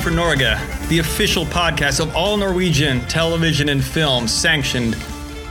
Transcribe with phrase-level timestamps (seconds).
[0.00, 0.38] for Norge,
[0.88, 4.96] the official podcast of all Norwegian television and film sanctioned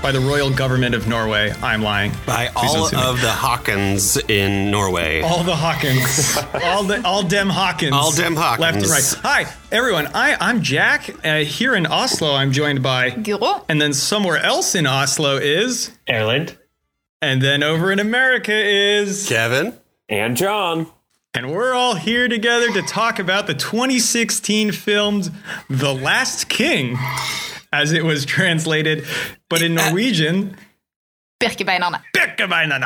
[0.01, 1.51] by the royal government of Norway.
[1.61, 2.11] I'm lying.
[2.25, 3.03] By Please all sue me.
[3.03, 5.21] of the Hawkins in Norway.
[5.21, 8.59] all the Hawkins, all the all dem Hawkins, All dem Hawkins.
[8.61, 9.15] left and right.
[9.45, 11.09] Hi everyone, I I'm Jack.
[11.23, 13.63] Uh, here in Oslo, I'm joined by, Guro.
[13.69, 16.57] and then somewhere else in Oslo is, Erland.
[17.21, 19.77] and then over in America is, Kevin?
[20.07, 20.87] And John.
[21.33, 25.31] And we're all here together to talk about the 2016 filmed
[25.69, 26.97] The Last King,
[27.71, 29.05] as it was translated,
[29.49, 30.55] but in Norwegian,
[31.39, 32.01] Birkebeinerne.
[32.15, 32.81] Birkebeinerne.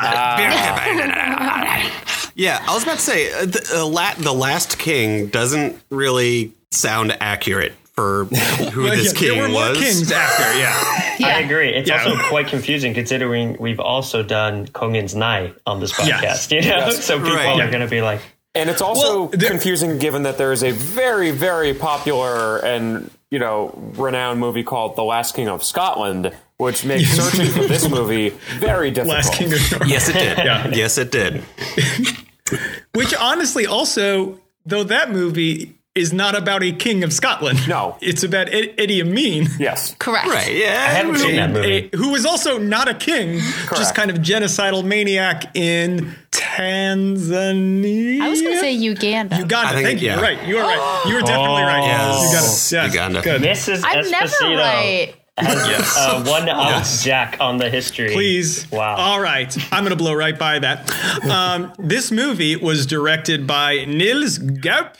[2.35, 6.53] Yeah, I was about to say, uh, the, uh, la- the Last King doesn't really
[6.71, 8.35] sound accurate for who
[8.83, 9.77] Well, this yeah, there were king more was.
[9.79, 10.99] kings after, yeah.
[11.19, 11.27] Yeah.
[11.27, 11.69] I agree.
[11.69, 12.03] It's Yeah.
[12.03, 16.51] also quite confusing considering we've also done Kongens Nei on this podcast.
[16.51, 16.51] Yes.
[16.51, 17.61] You know, so people Right.
[17.61, 18.19] are going to be like,
[18.55, 23.09] And it's also Well, there- confusing given that there is a very, very popular and,
[23.31, 27.89] you know, renowned movie called The Last King of Scotland, which makes searching for this
[27.89, 29.15] movie very difficult.
[29.15, 29.87] Last king of Norway.
[29.87, 30.37] Yes, it did.
[30.37, 30.67] Yeah.
[30.67, 31.43] Yes, it did.
[32.93, 37.67] Which honestly, also, though that movie is not about a king of Scotland.
[37.67, 37.97] No.
[38.01, 39.95] It's about Ed- Idi Amin, Yes.
[39.99, 40.27] Correct.
[40.27, 40.87] Right, yeah.
[40.89, 41.89] I haven't seen that movie.
[41.93, 43.39] a- who was also not a king,
[43.75, 48.21] just kind of genocidal maniac in Tanzania.
[48.21, 49.37] I was going to say Uganda.
[49.37, 49.67] Uganda.
[49.69, 50.07] I think- Thank you.
[50.07, 50.13] yeah.
[50.15, 50.47] You're right.
[50.47, 51.03] You are right.
[51.07, 51.83] You were definitely right.
[51.83, 52.71] Yes.
[52.71, 52.87] Uganda.
[52.87, 52.93] Yes.
[52.93, 53.21] Uganda.
[53.21, 53.41] Good.
[53.41, 53.81] Mrs.
[53.85, 55.15] I'm never right.
[55.37, 55.95] has Yes.
[55.97, 57.03] uh, one up Yes.
[57.03, 58.09] Jack on the history.
[58.13, 58.69] Please.
[58.71, 58.95] Wow.
[58.95, 59.55] All right.
[59.71, 60.91] I'm going to blow right by that.
[61.23, 64.95] Um, this movie was directed by Nils Gaup,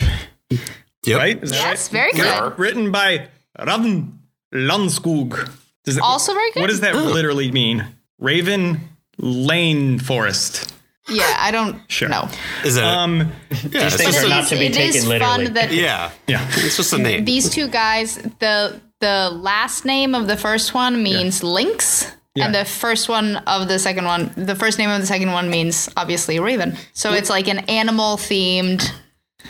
[1.06, 1.18] Yep.
[1.20, 1.44] right?
[1.44, 2.00] Is that Yes, right?
[2.00, 2.60] very good.
[2.60, 3.28] Written by
[3.60, 4.12] Ravn
[4.54, 5.50] Lanesskog.
[5.84, 6.62] Does that, Also very good.
[6.62, 7.86] What does that literally mean?
[8.20, 8.80] Raven
[9.18, 10.74] Lane Forest.
[11.10, 12.08] Yeah, I don't Sure.
[12.08, 12.30] know.
[12.64, 12.84] Is it?
[12.84, 15.46] Um, yeah, These it's things just are a- not to be it is taken literally.
[15.48, 16.12] fun that yeah.
[16.28, 16.48] yeah.
[16.56, 17.26] It's just a name.
[17.26, 22.64] these two guys, the the last name of the first one means lynx, and the
[22.64, 26.40] first one of the second one, the first name of the second one means obviously
[26.40, 26.78] raven.
[26.94, 28.90] So it's like an animal themed.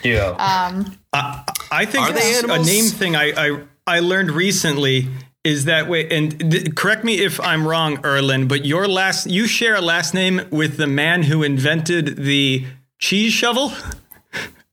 [0.02, 0.36] Duo.
[1.14, 5.08] I think Are they a name thing I, I I learned recently
[5.44, 6.10] is that way.
[6.10, 10.14] And th- correct me if I'm wrong, Erland, but your last you share a last
[10.14, 12.66] name with the man who invented the
[13.00, 13.74] cheese shovel.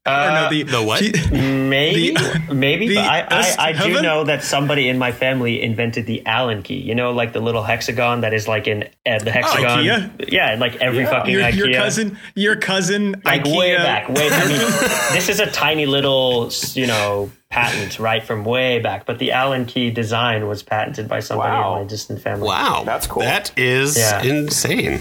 [0.03, 0.99] Or no, the, the what?
[0.99, 2.87] che- maybe, the- maybe.
[2.87, 4.01] the but I, I, I do Østhaven?
[4.01, 6.79] know that somebody in my family invented the Allen key.
[6.79, 9.79] You know, like the little hexagon that is like in uh, the hexagon.
[9.85, 10.31] IKEA?
[10.31, 11.55] Yeah, like every fucking your, IKEA.
[11.55, 13.57] your cousin, your cousin, like IKEA.
[13.57, 14.09] way back.
[14.09, 14.29] Way.
[14.31, 14.57] I mean,
[15.13, 19.05] this is a tiny little, you know, patent right from way back.
[19.05, 21.75] But the Allen key design was patented by somebody Wow.
[21.75, 22.47] in my distant family.
[22.47, 22.81] Wow.
[22.85, 23.21] That's cool.
[23.21, 24.23] That is Yeah.
[24.23, 24.99] insane.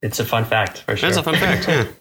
[0.00, 1.08] It's a fun fact for sure.
[1.10, 1.66] That's a fun fact.
[1.66, 1.86] Yeah.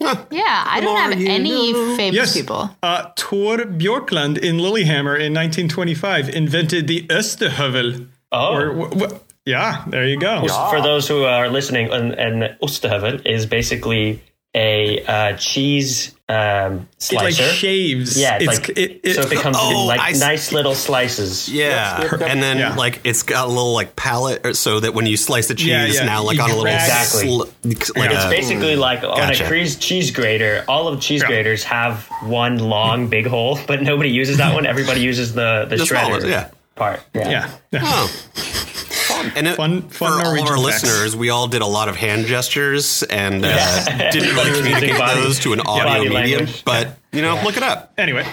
[0.00, 1.96] Yeah, I don't have any know.
[1.96, 2.70] famous Yes, people.
[2.82, 8.06] uh, Thor Bjørklund in Lillehammer in 1925 invented the Ostehøvel.
[8.30, 8.54] Oh.
[8.54, 9.14] Or, wh- wh-
[9.46, 10.46] yeah, there you go.
[10.70, 14.20] For those who are listening, an, an Ostehøvel is basically
[14.58, 17.42] a uh, cheese um, It like slicer.
[17.54, 18.18] shaves.
[18.20, 20.20] yeah, it's, it's like it, it, so it becomes Oh, like I see.
[20.20, 21.48] nice little slices.
[21.48, 22.02] Yeah.
[22.02, 22.30] Yep, yep, yep.
[22.30, 22.74] And then Yeah.
[22.74, 25.68] like it's got a little like palette or so that when you slice the cheese
[25.68, 26.04] Yeah, yeah.
[26.04, 27.28] now like You on a little Exactly.
[27.28, 29.46] sl- like It's a- basically like on Gotcha.
[29.46, 30.64] a cheese cheese grater.
[30.68, 31.28] All of cheese Yeah.
[31.28, 34.66] graters have one long big hole, but nobody uses that one.
[34.66, 36.48] Everybody uses the the, The shredder smallest, yeah.
[36.74, 37.00] part.
[37.14, 37.30] Yeah.
[37.30, 37.48] yeah.
[37.72, 37.80] yeah.
[37.84, 38.10] Oh.
[39.36, 40.82] And it, Fun- fun for all of our facts.
[40.84, 45.20] listeners, we all did a lot of hand gestures and uh, didn't really communicate body-
[45.20, 46.14] those to an audio medium.
[46.14, 46.64] language.
[46.64, 47.92] But you know, look it up.
[47.98, 48.24] Anyway,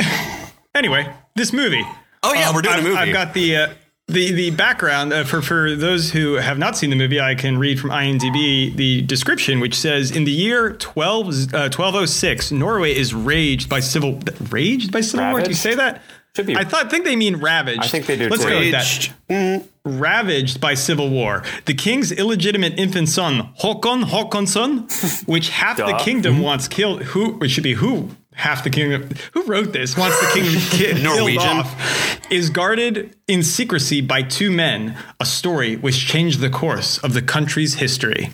[0.74, 1.84] anyway, this movie.
[2.24, 2.98] Oh yeah, Um, we're doing I've, a movie.
[2.98, 3.68] I've got the uh,
[4.08, 7.20] the the background uh, for for those who have not seen the movie.
[7.20, 12.52] I can read from IMDb the description, which says in the year 12, uh, 1206,
[12.52, 15.42] Norway is raged by civil raged by civil war.
[15.42, 16.02] Do you say that?
[16.36, 16.56] Should be.
[16.56, 17.82] I thought think they mean ravaged.
[17.82, 18.50] I think they do Let's too.
[18.50, 19.14] go with Raged.
[19.28, 19.34] that.
[19.34, 20.00] Mm-hmm.
[20.00, 21.44] Ravaged by civil war.
[21.66, 26.44] The king's illegitimate infant son, Håkon Håkonsson, which half the kingdom mm-hmm.
[26.44, 27.04] wants killed.
[27.04, 30.92] Who it should be who half the kingdom who wrote this wants the kingdom ki-
[31.02, 31.40] killed Norwegian.
[31.42, 34.98] off is guarded in secrecy by two men.
[35.22, 38.32] A story which changed the course of the country's history.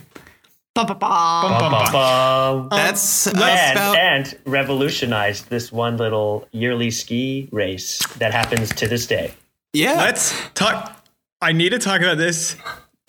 [0.74, 1.00] Ba-ba-ba.
[1.00, 2.62] Bum, bum, bum.
[2.64, 8.88] Um, That's and, about and revolutionized this one little yearly ski race that happens to
[8.88, 9.34] this day.
[9.74, 9.96] yeah.
[9.96, 10.98] Let's talk.
[11.42, 12.56] I need to talk about this.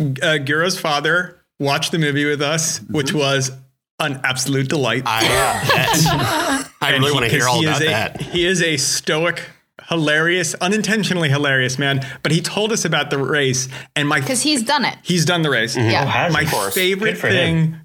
[0.00, 3.52] Uh, Guro's father watched the movie with us, which was
[4.00, 5.02] an absolute delight.
[5.06, 6.68] I, bet.
[6.80, 8.20] I And really want to hear all he about is a, that.
[8.20, 9.42] He is a stoic,
[9.92, 12.04] hilarious, unintentionally hilarious man.
[12.22, 14.96] But he told us about the race, and my Because he's done it.
[15.02, 15.76] he's done the race.
[15.76, 16.04] Yeah.
[16.06, 16.74] has, My of course.
[16.74, 17.80] favorite thing him.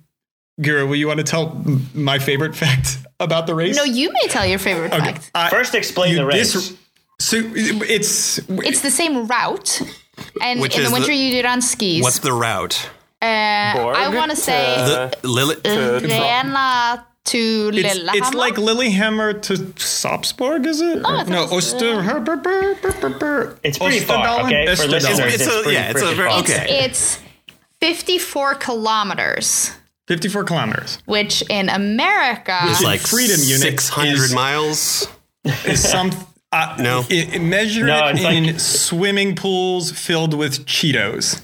[0.61, 1.63] Guro, will you want to tell
[1.93, 3.75] my favorite fact about the race?
[3.75, 5.31] No, you may tell your favorite Okay, fact.
[5.35, 6.53] I- First, explain you the race.
[6.53, 6.73] dis-
[7.19, 9.81] so it's It's the same route.
[10.41, 12.01] And in the winter, the- you do it on skis.
[12.03, 12.89] What's the route?
[13.21, 15.55] uh, I want to say to- The Lily.
[15.63, 18.17] Lena to it's, Lillehammer.
[18.17, 21.01] it's like Lillehammer to Sapsborg, is it?
[21.05, 22.01] Oh, no, I no thought it Oster.
[23.63, 24.65] It's pretty far, okay?
[24.67, 24.89] For Osterdalen.
[24.91, 26.39] listeners, It's it's, a- pretty yeah, it's a freaking very- far.
[26.39, 26.85] okay.
[26.85, 27.19] It's
[27.81, 29.71] 54 kilometers,
[30.07, 35.07] 54 kilometers which in America It's like Freedom Unit 600 is- miles.
[35.65, 36.11] is some.
[36.53, 37.05] Uh, No.
[37.11, 41.41] i- i- measure No, it it's in like- swimming pools filled with Cheetos.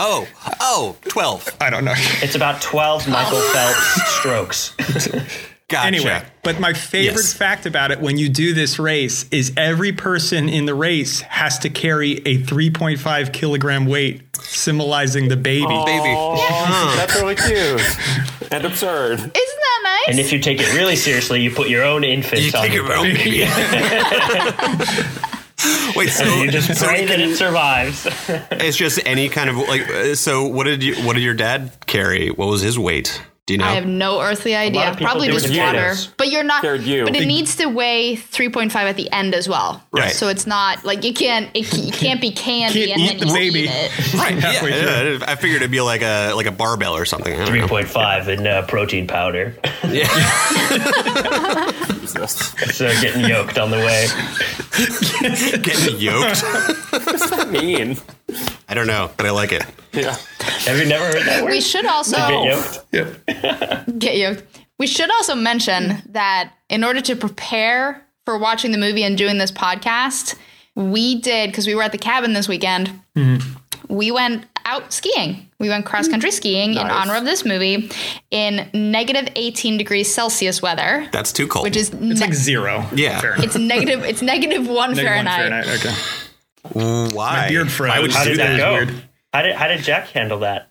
[0.00, 0.26] Oh,
[0.60, 1.48] oh, 12.
[1.60, 1.94] I don't know.
[2.20, 4.72] It's about 12 Michael Phelps strokes.
[5.68, 5.86] Gotcha.
[5.86, 7.32] Anyway, but my favorite Yes.
[7.32, 11.60] fact about it when you do this race is every person in the race has
[11.60, 15.64] to carry a 3.5 kilogram weight, symbolizing the baby.
[15.66, 16.12] baby.
[16.16, 17.80] Oh, that's really cute
[18.50, 19.20] and absurd.
[19.20, 19.49] Isn't that
[20.06, 20.08] nice?
[20.08, 22.72] And if you take it really seriously, you put your own infant You on take
[22.72, 23.40] your your own baby.
[25.94, 28.06] Wait, so, You just so pray it that it survives.
[28.50, 29.86] it's just any kind of like.
[29.90, 30.94] uh, So, what did you?
[31.04, 32.28] What did your dad carry?
[32.30, 33.20] What was his weight?
[33.50, 33.64] Do you know?
[33.66, 34.94] I have no earthly idea.
[34.96, 35.72] Probably just water.
[35.72, 36.06] potatoes.
[36.16, 36.60] But you're not.
[36.60, 37.02] Scared you.
[37.04, 39.82] But it needs to weigh 3.5 at the end as well.
[39.90, 40.12] Right.
[40.12, 41.50] So it's not like you can't.
[41.52, 43.60] It, you can't be candy Can't and eat then the you baby.
[43.62, 44.14] eat it.
[44.14, 44.38] right.
[44.40, 44.66] Yeah,
[45.18, 47.34] yeah, I figured it'd be like a like a barbell or something.
[47.34, 47.66] I don't know.
[47.66, 49.56] 3.5 in uh, protein powder.
[49.90, 50.06] Yeah.
[51.98, 52.32] Jesus.
[52.76, 54.06] So getting yoked on the way.
[55.62, 57.48] Getting yoked.
[57.50, 57.96] Mean.
[58.68, 59.64] I don't know, but I like it.
[59.92, 60.16] Yeah.
[60.40, 61.50] Have you never heard that word?
[61.50, 62.86] We should also Get yoked?
[62.92, 63.98] Yep.
[63.98, 64.44] get yoked.
[64.78, 69.38] We should also mention that in order to prepare for watching the movie and doing
[69.38, 70.36] this podcast,
[70.74, 72.88] we did because we were at the cabin this weekend.
[73.16, 73.56] Mm-hmm.
[73.88, 75.50] We went out skiing.
[75.58, 76.34] We went cross country mm.
[76.34, 77.90] skiing in honor of this movie
[78.30, 81.64] in negative 18 degrees Celsius weather, That's too cold.
[81.64, 82.86] which is It's like zero.
[82.94, 83.20] Yeah.
[83.20, 83.44] Fahrenheit.
[83.46, 85.64] it's negative it's negative one Negative one Fahrenheit.
[85.82, 87.06] Fahrenheit.
[87.10, 87.14] Okay.
[87.16, 87.48] why?
[87.48, 87.88] beard froze.
[87.90, 88.58] Why would How you did do that that?
[88.58, 88.72] go?
[88.74, 89.02] weird.
[89.32, 90.70] How did, how did Jack handle that?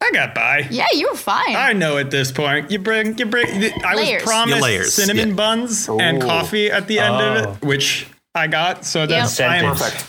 [0.00, 0.66] I got by.
[0.70, 1.54] Yeah, you were fine.
[1.54, 2.70] I know at this point.
[2.70, 3.46] You bring, you bring.
[3.84, 4.22] I Layers.
[4.22, 5.34] was promised layers, cinnamon yeah.
[5.34, 7.52] buns and coffee at the end of Oh.
[7.52, 8.84] it, which I got.
[8.86, 9.50] So that's Yep.
[9.50, 10.08] I am, Perfect.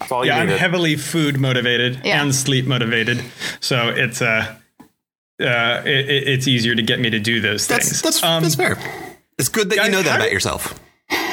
[0.00, 2.20] That's all you yeah, I'm heavily food motivated Yeah.
[2.20, 3.22] and sleep motivated.
[3.60, 4.56] So it's uh,
[5.40, 8.02] uh, it, it- it's easier to get me to do those That's things.
[8.02, 8.76] that's Um, that's fair.
[9.38, 10.78] It's good that you know that about yourself.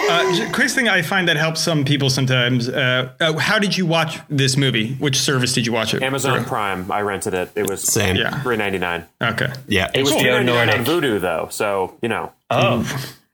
[0.10, 2.70] Uh, j- quick thing I find that helps some people sometimes.
[2.70, 4.94] Uh, uh, how did you watch this movie?
[4.96, 6.02] Which service did you watch it?
[6.04, 6.48] Amazon through?
[6.48, 6.92] Prime.
[6.92, 7.52] I rented it.
[7.56, 8.16] It was Same.
[8.16, 8.42] Yeah.
[8.42, 9.06] three ninety nine.
[9.22, 9.52] Okay.
[9.68, 9.92] Yeah.
[9.94, 10.80] It was HBO two ninety nine Nordic.
[10.80, 12.80] on Vudu though, so you know Oh,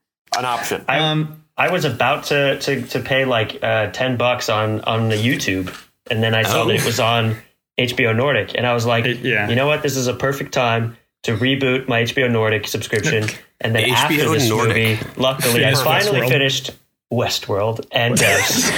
[0.38, 0.84] an option.
[0.88, 5.08] I, Um, I was about to, to, to pay like uh, 10 bucks on, on
[5.08, 5.72] the YouTube,
[6.10, 6.66] and then I saw Oh.
[6.66, 7.36] that it was on
[7.78, 9.48] HBO Nordic, and I was like, It- yeah.
[9.48, 9.82] you know what?
[9.82, 13.24] This is a perfect time to reboot my HBO Nordic subscription.
[13.60, 15.00] And then after HBO this Nordic.
[15.00, 16.28] movie, luckily, I finally Westworld.
[16.28, 16.70] finished
[17.12, 18.70] Westworld and Devs.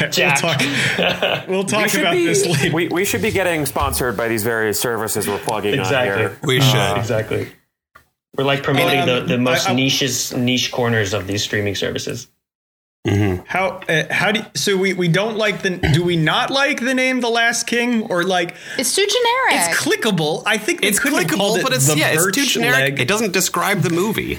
[0.00, 0.40] We'll Jack.
[0.40, 2.74] talk, we'll talk We about be- this later.
[2.74, 6.24] We, we should be getting sponsored by these various services we're plugging Exactly.
[6.24, 6.38] on here.
[6.42, 6.96] we should.
[6.98, 7.48] exactly.
[8.36, 11.74] We're like promoting Um, the, the most I- I- niches niche corners of these streaming
[11.74, 12.28] services.
[13.06, 16.80] How uh, how do you, so we we don't like the do we not like
[16.80, 19.70] the name The Last King or like It's too generic.
[19.70, 20.42] it's clickable?
[20.44, 22.78] I think It's could clickable, it but it's yeah, it's too generic.
[22.78, 23.00] Leg.
[23.00, 24.38] It doesn't describe the movie.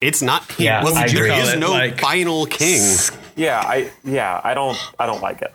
[0.00, 0.58] It's not.
[0.58, 1.34] Yeah, well, I there agree.
[1.34, 2.82] is no like- final king.
[3.36, 5.52] Yeah, I yeah, I don't I don't like it.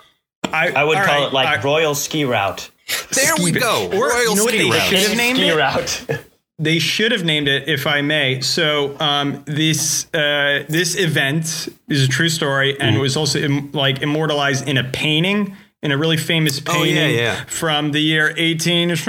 [0.54, 2.70] I I would call right, it like I- Royal Ski Route.
[3.14, 3.88] There we go.
[3.92, 4.82] or Royal you know what ski they route.
[4.84, 5.56] should have named Ski it?
[5.56, 6.26] Route.
[6.62, 8.42] They should have named it, if I may.
[8.42, 13.02] So um, this uh, this event is a true story and Mm-hmm.
[13.02, 15.56] was also Im- like immortalized in a painting.
[15.82, 17.46] In a really famous Oh, yeah, painting yeah.
[17.46, 18.90] from the year 18,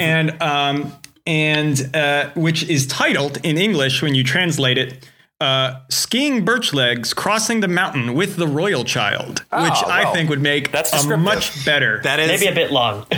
[0.00, 0.92] and um,
[1.26, 5.08] and uh, which is titled in English when you translate it,
[5.40, 10.28] uh, "Skiing Birch Legs Crossing the Mountain with the Royal Child," which I well, think
[10.30, 12.00] would make that's a much better.
[12.02, 13.06] That is Maybe a bit long.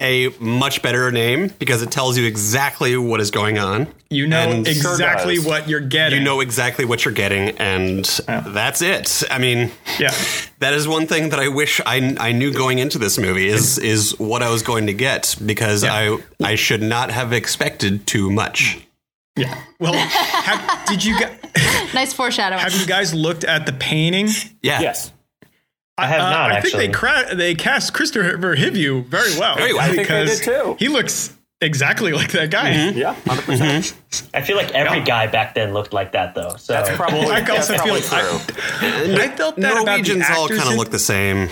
[0.00, 3.88] a much better name because it tells you exactly what is going on.
[4.10, 5.44] you know and sure exactly does.
[5.46, 6.18] what you're getting.
[6.18, 9.24] You know exactly what you're getting, and that's it.
[9.30, 10.14] I mean, yeah.
[10.60, 13.78] that is one thing that I wish I, I knew going into this movie is
[13.78, 15.92] is what I was going to get because Yeah.
[15.92, 16.18] I
[16.52, 18.78] I should not have expected too much.
[19.36, 19.62] Yeah.
[19.78, 21.38] Well, have, did you guys,
[21.94, 22.60] nice foreshadowing.
[22.60, 24.28] have you guys looked at the painting?
[24.62, 24.80] Yeah.
[24.80, 25.12] Yes.
[25.98, 26.70] I have Uh, not I actually.
[26.70, 29.56] think they cra- they cast Kristofer Hivju very well.
[29.56, 29.82] Very well.
[29.82, 30.76] I think they because did too.
[30.78, 32.90] He looks exactly like that guy.
[32.90, 33.44] Yeah, 100%.
[33.44, 33.94] percent
[34.32, 36.54] I feel like every guy back then looked like that though.
[36.56, 39.18] So That's probably, I that's also feel probably like true.
[39.20, 41.48] I, I felt that about the Norwegians all kind of look the same.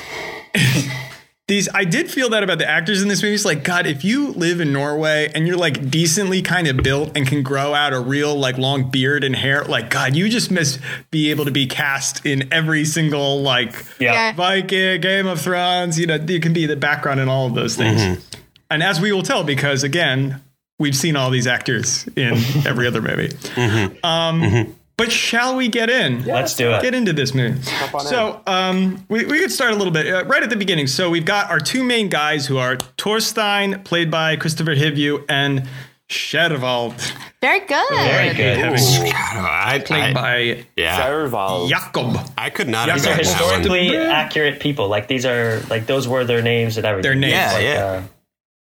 [1.49, 3.35] these I did feel that about the actors in this movie.
[3.35, 7.17] It's like, God, if you live in Norway and you're like decently kind of built
[7.17, 10.51] and can grow out a real like long beard and hair, like God, you just
[10.51, 10.81] must
[11.13, 14.13] be able to be cast in every single like Yeah.
[14.13, 14.33] Yeah.
[14.33, 16.01] Viking, Game of Thrones.
[16.01, 18.01] You know, you can be the background in all of those things.
[18.01, 18.21] Mm-hmm.
[18.69, 20.43] And as we will tell, because again,
[20.81, 22.33] we've seen all these actors in
[22.67, 23.29] every other movie.
[23.29, 24.05] Mm-hmm.
[24.05, 24.73] Um, mm-hmm.
[24.99, 26.25] But shall we get in?
[26.25, 26.81] Let's do it.
[26.83, 27.61] Get into this movie.
[28.01, 30.87] So um, we, we could start a little bit uh, right at the beginning.
[30.87, 35.69] So we've got our two main guys who are Torstein, played by Kristofer Hivju, and
[36.09, 36.95] Skjervald,
[37.43, 37.85] Very good.
[37.91, 38.59] Very good.
[38.75, 41.67] I, played I, by yeah, Serval.
[41.69, 42.17] Jakob.
[42.39, 43.79] I could not These are These are gotten that one.
[43.81, 44.89] historically accurate people.
[44.89, 47.11] Like these are like those were their names and everything.
[47.11, 47.33] Their names.
[47.33, 48.03] Yeah, Like, yeah.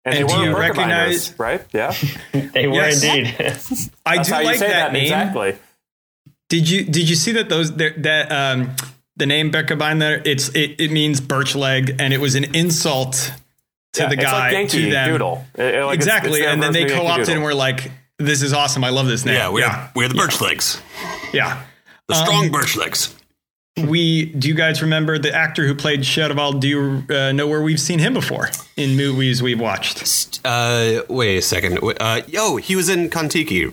[0.07, 1.62] And, And they do were you Birkebeiners, recognize- right?
[1.73, 1.95] Yeah.
[2.35, 3.03] Uh, they were Yes.
[3.05, 3.35] indeed.
[4.07, 5.03] I That's do how you like say that, that, name.
[5.03, 5.57] exactly.
[6.54, 8.76] Did you did you see that those that that, um,
[9.16, 10.23] the name Beckerbein there?
[10.25, 13.32] It's it, it means birch leg, and it was an insult
[13.94, 15.11] to Yeah, the it's guy like Yankee to them.
[15.11, 15.44] Doodle.
[15.56, 17.54] It- it- like, exactly, it's their and then they version of Yankee co-opted and were
[17.54, 18.84] like, "This is awesome!
[18.84, 20.80] I love this name." Yeah, we're yeah, we're the birch legs,
[21.32, 21.61] yeah.
[22.06, 23.12] the Um, strong birch legs.
[23.76, 26.61] We do you guys remember the actor who played Skjervald?
[26.61, 30.40] Do you uh, know where we've seen him before in movies we've watched?
[30.44, 31.80] Uh, wait a second.
[31.99, 33.73] Uh, yo, he was in Kon-Tiki.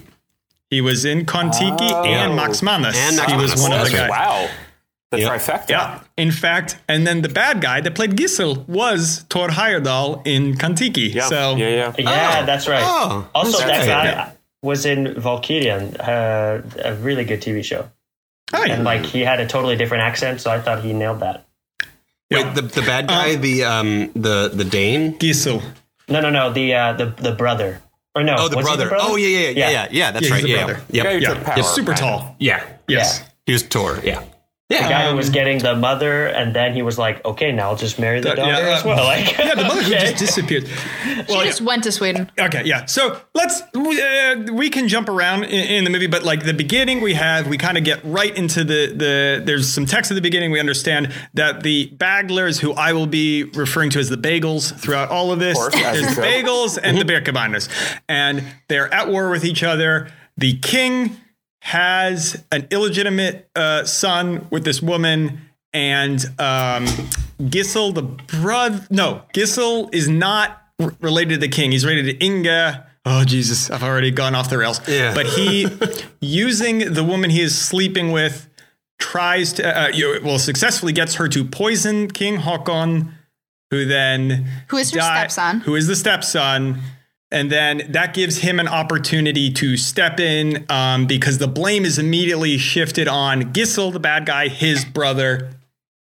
[0.72, 2.06] He was in Kon-Tiki Oh.
[2.06, 2.98] and Max Manus.
[2.98, 4.10] And Max he was Manus, one of the guys.
[4.10, 4.48] Wow.
[5.12, 5.30] The Yep.
[5.32, 5.70] trifecta.
[5.70, 10.56] Yeah, in fact, and then the bad guy that played Gisel was Thor Heyerdahl in
[10.58, 11.02] Kon-Tiki.
[11.14, 11.28] Yeah.
[11.28, 11.94] So yeah, yeah.
[12.00, 12.46] yeah, Oh.
[12.46, 12.82] that's right.
[12.84, 14.16] Oh, also, that's that right.
[14.16, 14.32] guy
[14.64, 17.90] was in Valkyrien, uh, a really good TV show,
[18.54, 18.74] oh, yeah.
[18.76, 21.46] and like he had a totally different accent, so I thought he nailed that.
[22.30, 22.44] Yeah.
[22.46, 25.18] Wait, the the bad guy, the um, the the Dane.
[25.20, 25.62] Gisel.
[26.08, 27.82] No, no, no, the uh, the the brother.
[28.16, 28.36] Or no?
[28.38, 28.96] Oh, the was he brother.
[29.00, 30.12] Oh, yeah, yeah, yeah, yeah, yeah.
[30.12, 30.46] That's Yeah, right.
[30.46, 30.82] Yeah, brother.
[30.90, 31.20] yeah, Yeah, yeah.
[31.20, 31.58] he took power.
[31.58, 32.36] Yeah, super tall.
[32.40, 32.64] yeah.
[32.88, 33.24] Yes.
[33.46, 34.00] He was Tor.
[34.04, 34.24] Yeah,
[34.72, 37.70] The guy who was Um, getting the mother, and then he was like, "Okay, now
[37.70, 40.06] I'll just marry the daughter yeah, as well." Like, Yeah, the mother who okay.
[40.12, 40.64] just disappeared.
[40.68, 42.32] Well, She Well, just went to Sweden.
[42.40, 42.86] Okay, yeah.
[42.86, 47.02] So let's uh, we can jump around in, in the movie, but like the beginning,
[47.02, 49.42] we have we kind of get right into the the.
[49.46, 50.52] There's some text at the beginning.
[50.52, 55.10] We understand that the Baglers, who I will be referring to as the Bagels throughout
[55.10, 56.22] all of this, course, there's the.
[56.22, 57.68] Bagels and the Birkebeiners,
[58.08, 60.10] and they're at war with each other.
[60.38, 61.18] The king
[61.62, 65.42] has an illegitimate uh, son with this woman,
[65.74, 66.86] and um,
[67.40, 71.72] Gisel, the brother, no, Gisel is not r- related to the king.
[71.72, 72.88] He's related to Inga.
[73.06, 74.82] Oh Jesus, I've already gone off the rails.
[74.88, 75.14] Yeah.
[75.14, 75.68] But he,
[76.20, 78.48] using the woman he is sleeping with,
[79.00, 83.12] tries to uh, you well successfully gets her to poison King Håkon,
[83.70, 85.62] who then Who is her die- stepson.
[85.62, 86.80] Who is the stepson.
[87.32, 91.98] And then that gives him an opportunity to step in um, because the blame is
[91.98, 95.52] immediately shifted on Gisel, the bad guy, his brother,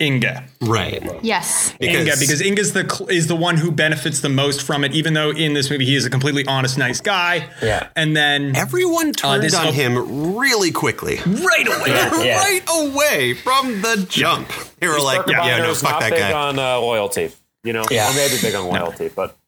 [0.03, 0.45] Inga.
[0.61, 1.03] right.
[1.23, 1.73] Yes.
[1.81, 4.93] Inga, because Inga's the is the one who benefits the most from it.
[4.93, 7.49] Even though in this movie he is a completely honest, nice guy.
[7.63, 7.89] Yeah.
[7.97, 11.87] And then everyone turned this on op- him really quickly, right away,
[12.27, 12.39] Yeah.
[12.39, 14.51] right away from the jump.
[14.81, 17.31] They were like, Birkebeiner's "Yeah, no, fuck not that big guy." on uh, loyalty.
[17.63, 18.11] You know, Yeah.
[18.11, 19.39] or maybe big on loyalty, but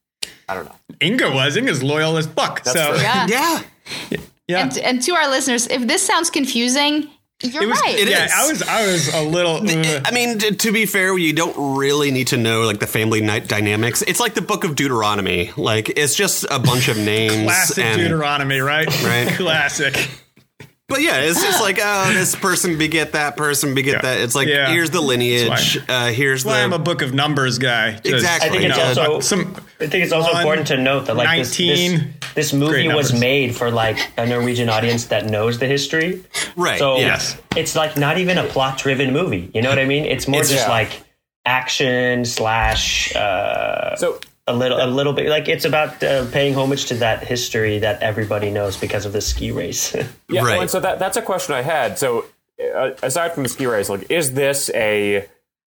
[0.49, 0.77] I don't know.
[1.03, 2.63] Inga was Inga's loyal as fuck.
[2.63, 3.03] That's so fair.
[3.03, 3.27] Yeah.
[4.11, 4.63] yeah, yeah.
[4.63, 7.09] And, and to our listeners, if this sounds confusing,
[7.43, 7.99] you're it was, right.
[7.99, 8.33] It yeah, is.
[8.33, 9.57] I was, I was a little.
[9.57, 12.87] uh, I mean, t- to be fair, you don't really need to know like the
[12.87, 14.03] family night dynamics.
[14.07, 15.53] It's like the Book of Deuteronomy.
[15.57, 17.43] Like it's just a bunch of names.
[17.43, 18.87] classic and, Deuteronomy, right?
[19.03, 19.29] Right.
[19.37, 20.09] classic.
[20.89, 24.01] But yeah, it's just like, oh, this person beget that person beget Yeah.
[24.03, 24.21] that.
[24.21, 24.69] It's like Yeah.
[24.71, 25.49] here's the lineage.
[25.49, 27.93] That's Uh, here's That's why I'm a book of numbers guy.
[27.95, 28.49] Just, Exactly.
[28.49, 29.57] I think you it's know, also- some.
[29.81, 32.01] I think it's also important to note that like this, this,
[32.35, 36.23] this movie was made for like a Norwegian audience that knows the history.
[36.57, 36.79] right.
[36.79, 37.37] So yes.
[37.57, 39.51] it's like not even a plot driven movie.
[39.55, 40.05] You know what I mean?
[40.05, 40.73] It's more It's- just yeah.
[40.73, 41.03] like
[41.45, 46.87] action slash uh, So a little a little bit like it's about uh, paying homage
[46.87, 49.95] to that history that everybody knows because of the ski race.
[50.29, 50.53] Yeah, Right.
[50.53, 51.99] well, and so that that's a question I had.
[51.99, 52.27] So,
[52.75, 55.29] uh, aside from the ski race, like, is this a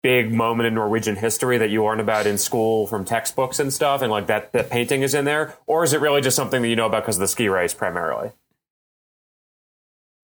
[0.02, 4.02] big moment in Norwegian history that you learn about in school from textbooks and stuff,
[4.02, 6.68] and like that that painting is in there, or is it really just something that
[6.68, 8.32] you know about because of the ski race primarily?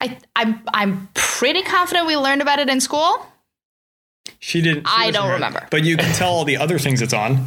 [0.02, 3.26] I, I'm I'm pretty confident we learned about it in school.
[4.40, 4.88] She didn't.
[4.88, 5.46] she I don't remember.
[5.60, 5.68] remember.
[5.72, 7.46] But you can tell all the other things it's on.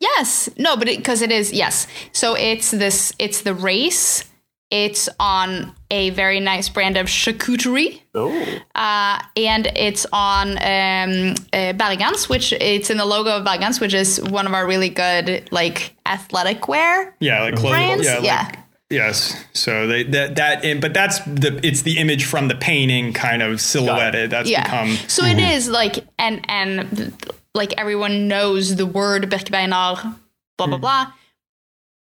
[0.00, 1.86] Yes, no, but because it is yes.
[2.12, 3.12] So it's this.
[3.18, 4.24] It's the race.
[4.70, 8.30] It's on a very nice brand of charcuterie, Oh,
[8.74, 13.94] uh, and it's on um, uh, Bergans, which it's in the logo of Bergans, which
[13.94, 17.70] is one of our really good like athletic wear Yeah, like clothing.
[17.72, 18.04] brands.
[18.04, 18.52] Yeah, like, yeah.
[18.90, 19.34] Yes.
[19.54, 23.60] So they that that but that's the it's the image from the painting kind of
[23.62, 24.30] silhouetted.
[24.30, 27.14] That's yeah become so it is like and and
[27.58, 30.16] like everyone knows the word Birkebeiner,
[30.56, 30.80] blah blah hmm.
[30.80, 31.12] blah.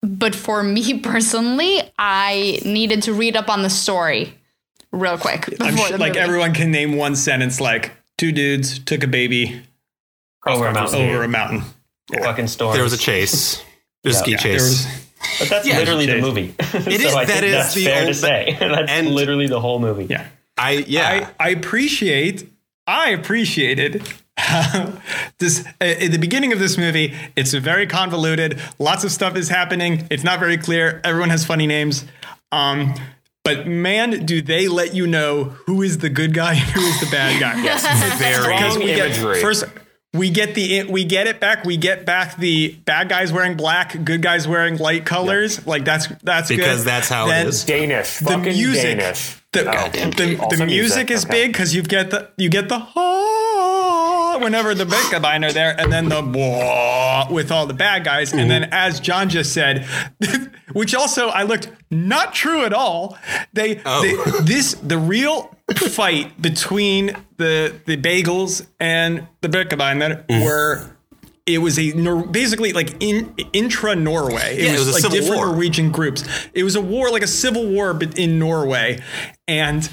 [0.02, 4.34] But for me personally, I needed to read up on the story
[4.92, 5.50] real quick.
[5.60, 6.20] I'm sure, like movie.
[6.20, 9.62] everyone can name one sentence like two dudes took a baby
[10.46, 11.10] Over a mountain.
[11.10, 11.64] over a mountain.
[12.24, 12.76] Fucking storms.
[12.76, 13.58] There was a chase.
[13.58, 13.66] there
[14.04, 14.38] There's a ski Yeah.
[14.38, 14.62] Chase.
[14.62, 14.88] was
[15.40, 16.56] But that's Yeah, literally the movie.
[16.58, 18.56] It so is- I that think is that's the fair old- to say.
[18.60, 20.06] that's and- literally the whole movie.
[20.06, 20.28] yeah.
[20.58, 21.30] I yeah.
[21.40, 22.50] I, I appreciate
[22.88, 24.14] I appreciated how
[25.39, 29.50] this uh, at the beginning of this movie it's very convoluted lots of stuff is
[29.50, 32.06] happening it's not very clear everyone has funny names
[32.51, 32.94] um
[33.44, 37.00] but man do they let you know who is the good guy and who is
[37.00, 37.84] the bad guy yes
[38.20, 39.41] very because we get imagery.
[39.41, 39.63] first
[40.13, 44.03] we get the we get it back we get back the bad guys wearing black
[44.06, 46.88] good guys wearing light colors like that's that's Because good.
[46.88, 47.65] that's how it Then is.
[47.65, 48.20] Danish.
[48.20, 49.36] the Fucking music Danish.
[49.51, 51.44] the, Oh, the, also the music is okay.
[51.44, 52.79] big because you get the you get the
[54.39, 56.22] Whenever the Bitcoin are there and then the
[57.32, 59.86] with all the bad guys and then as John just said
[60.74, 63.17] which also I looked not true at all
[63.53, 64.01] they, Oh.
[64.01, 70.44] they this the real fight between the the bagels and the Bitcoin that Mm.
[70.46, 70.91] were
[71.46, 74.58] it was a Nor- basically like in intra Norway.
[74.58, 75.46] It Yeah, it was a like civil different war.
[75.48, 76.25] Norwegian groups.
[76.53, 79.00] It was a war, like a civil war, but in Norway,
[79.48, 79.89] and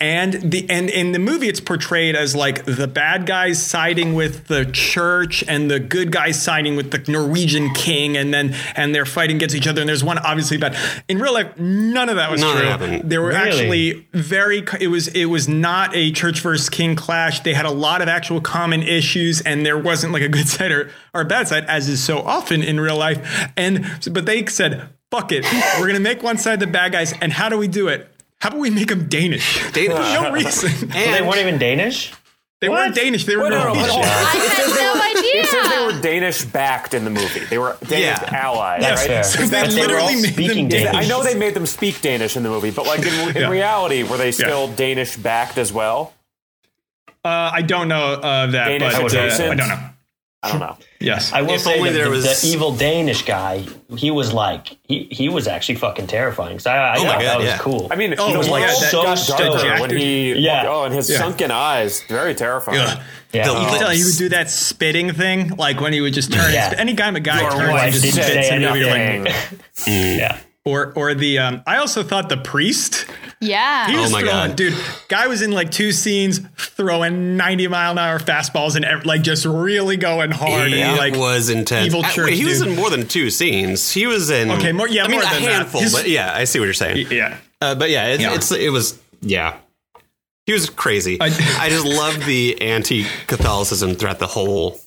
[0.00, 4.46] and the and in the movie it's portrayed as like the bad guys siding with
[4.46, 9.04] the church and the good guys siding with the Norwegian king, and then and they're
[9.04, 9.80] fighting against each other.
[9.82, 10.76] And there's one obviously bad.
[11.08, 13.00] In real life, none of that was None true.
[13.02, 13.36] There were Really?
[13.50, 17.70] actually very it was it was not a church versus king clash they had a
[17.70, 21.24] lot of actual common issues and there wasn't like a good side or, or a
[21.24, 25.44] bad side as is so often in real life and but they said fuck it
[25.80, 28.08] we're gonna make one side the bad guys and how do we do it
[28.40, 29.96] how about we make them danish Danish.
[29.96, 32.12] For no reason So they weren't even Danish?
[32.60, 34.02] they weren't danish they were Wait, no, no, norwegian.
[34.02, 35.42] I had no idea.
[35.42, 37.44] It says they were Danish backed in the movie.
[37.44, 38.36] They were Danish Yeah.
[38.46, 38.98] allies, Yes.
[38.98, 39.06] right?
[39.06, 39.24] Fair.
[39.24, 40.90] So they But were literally all made them speaking Danish.
[40.92, 41.04] Danish.
[41.04, 43.48] I know they made them speak Danish in the movie, but like in, in Yeah.
[43.50, 46.14] reality, were they still Danish backed as well?
[47.24, 49.20] uh, i don't know uh, that Danish but uh,
[49.50, 49.80] i don't know
[50.40, 50.76] I don't know.
[51.00, 54.12] yes I will If say only that there the, was- the evil Danish guy, he
[54.12, 56.60] was like, he, he was actually fucking terrifying.
[56.60, 57.58] So I, I Oh my thought God, that was yeah.
[57.58, 57.88] cool.
[57.90, 59.80] I mean, Oh, the well, world yeah, that- so got stoked.
[59.80, 60.66] when he, Yeah.
[60.68, 61.18] oh, and his Yeah.
[61.18, 62.78] sunken eyes, very terrifying.
[62.80, 63.02] Ugh.
[63.32, 63.46] yeah.
[63.46, 64.16] You could tell he would lips.
[64.18, 66.52] do that spitting thing, like when he would just turn.
[66.52, 66.70] Yeah.
[66.70, 68.70] His, any guy, a guy Your turns wife and just didn't spits say and you're
[68.86, 69.60] like, anything.
[70.18, 70.38] yeah.
[70.68, 73.06] Or or the um I also thought the priest
[73.40, 73.86] yeah.
[73.88, 74.56] he was Oh my throwing God.
[74.56, 74.74] dude
[75.08, 79.44] guy was in like two scenes throwing 90 mile an hour fastballs and like just
[79.44, 81.86] really going hard It and like was intense.
[81.86, 83.92] evil I- church wait, he was in more than two scenes.
[83.92, 85.52] He was in Okay, more- yeah, I mean more a than that.
[85.52, 87.06] handful, His- but yeah, I see what you're saying.
[87.10, 88.34] yeah Uh, but yeah, it's, Yeah.
[88.34, 89.56] it's it was yeah.
[90.46, 91.18] He was crazy.
[91.20, 91.26] I,
[91.60, 94.80] I- just loved the anti-Catholicism throughout the whole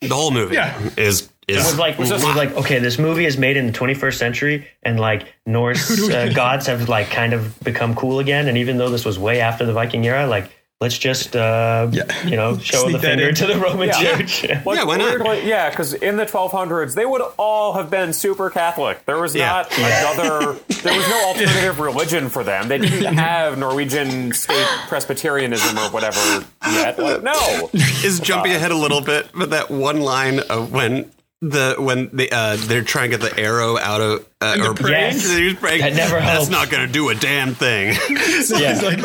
[0.00, 0.54] the whole movie.
[0.56, 0.78] Yeah.
[0.96, 3.72] is It is was like, it was like, okay, this movie is made in the
[3.72, 8.48] 21st century, and like Norse uh, gods have like kind of become cool again.
[8.48, 12.04] And even though this was way after the Viking era, like let's just uh, Yeah.
[12.24, 13.34] you know show Sneak the finger in.
[13.34, 14.16] to the Roman Yeah.
[14.18, 14.42] Church.
[14.48, 15.18] Like, Yeah, why not?
[15.18, 19.04] weirdly- yeah, because in the 1200s, they would all have been super Catholic.
[19.04, 19.48] There was Yeah.
[19.48, 20.52] not another,
[20.84, 22.68] there was no alternative religion for them.
[22.68, 26.96] They didn't have Norwegian state Presbyterianism or whatever yet.
[26.98, 27.70] Like, no.
[27.72, 32.28] is jumping ahead a little bit, but that one line of when the when they
[32.30, 35.26] uh, they're trying to get the arrow out of uh, or Yes.
[35.28, 37.88] they're praying, That never That's helps." not going to do a damn thing.
[38.10, 38.18] yeah.
[38.40, 39.00] It's like,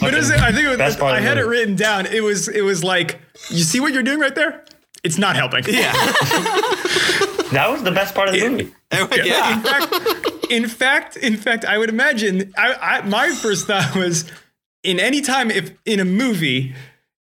[0.00, 2.06] but it was, I think it was, I had it written down.
[2.06, 4.64] It was it was like you see what you're doing right there.
[5.04, 5.64] It's not helping.
[5.66, 5.92] yeah,
[7.52, 8.72] that was the best part of the movie.
[9.24, 9.54] yeah.
[9.56, 12.52] In fact, in fact, in fact, I would imagine.
[12.56, 14.30] I, I my first thought was,
[14.84, 16.74] in any time if in a movie,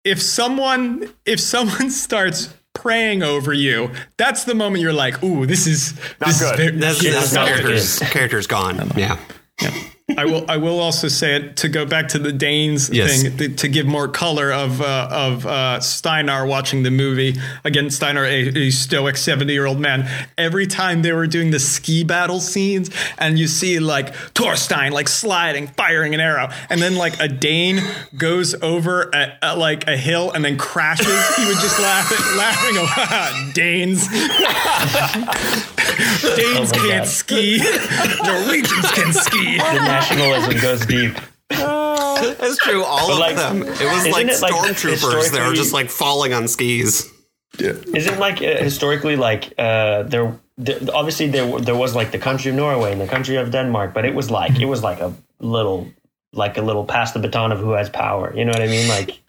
[0.05, 5.67] if someone if someone starts praying over you, that's the moment you're like, ooh, this
[5.67, 6.53] is this good.
[6.53, 7.59] is very, That's, yeah, that's not good.
[7.61, 7.99] characters.
[7.99, 8.91] Character's gone.
[8.97, 9.19] Yeah.
[9.61, 9.71] yeah.
[10.19, 10.45] I will.
[10.49, 13.23] I will also say it to go back to the Danes Yes.
[13.23, 17.35] thing th- to give more color of uh, of uh, Steinar watching the movie.
[17.65, 20.09] Again, Steinar, a, a stoic seventy year old man.
[20.39, 25.09] Every time they were doing the ski battle scenes, and you see like Torstein like
[25.09, 27.81] sliding, firing an arrow, and then like a Dane
[28.17, 31.07] goes over a, a, like a hill and then crashes.
[31.37, 32.77] he would just laugh, laughing.
[33.15, 34.07] Oh, Danes.
[35.97, 37.07] Danes Oh can't God.
[37.09, 37.59] ski.
[38.25, 39.57] Norwegians can ski.
[39.59, 41.15] The nationalism goes deep.
[41.51, 42.85] That's true.
[42.85, 43.63] All of like, them.
[43.63, 45.33] It was like it, like, stormtroopers.
[45.33, 47.11] They were just like falling on skis.
[47.59, 52.51] Isn't like uh, historically like uh, there, there obviously there there was like the country
[52.51, 55.13] of Norway and the country of Denmark, but it was like it was like a
[55.41, 55.89] little
[56.33, 58.33] like a little pass the baton of who has power.
[58.35, 58.89] You know what I mean?
[58.89, 59.21] Like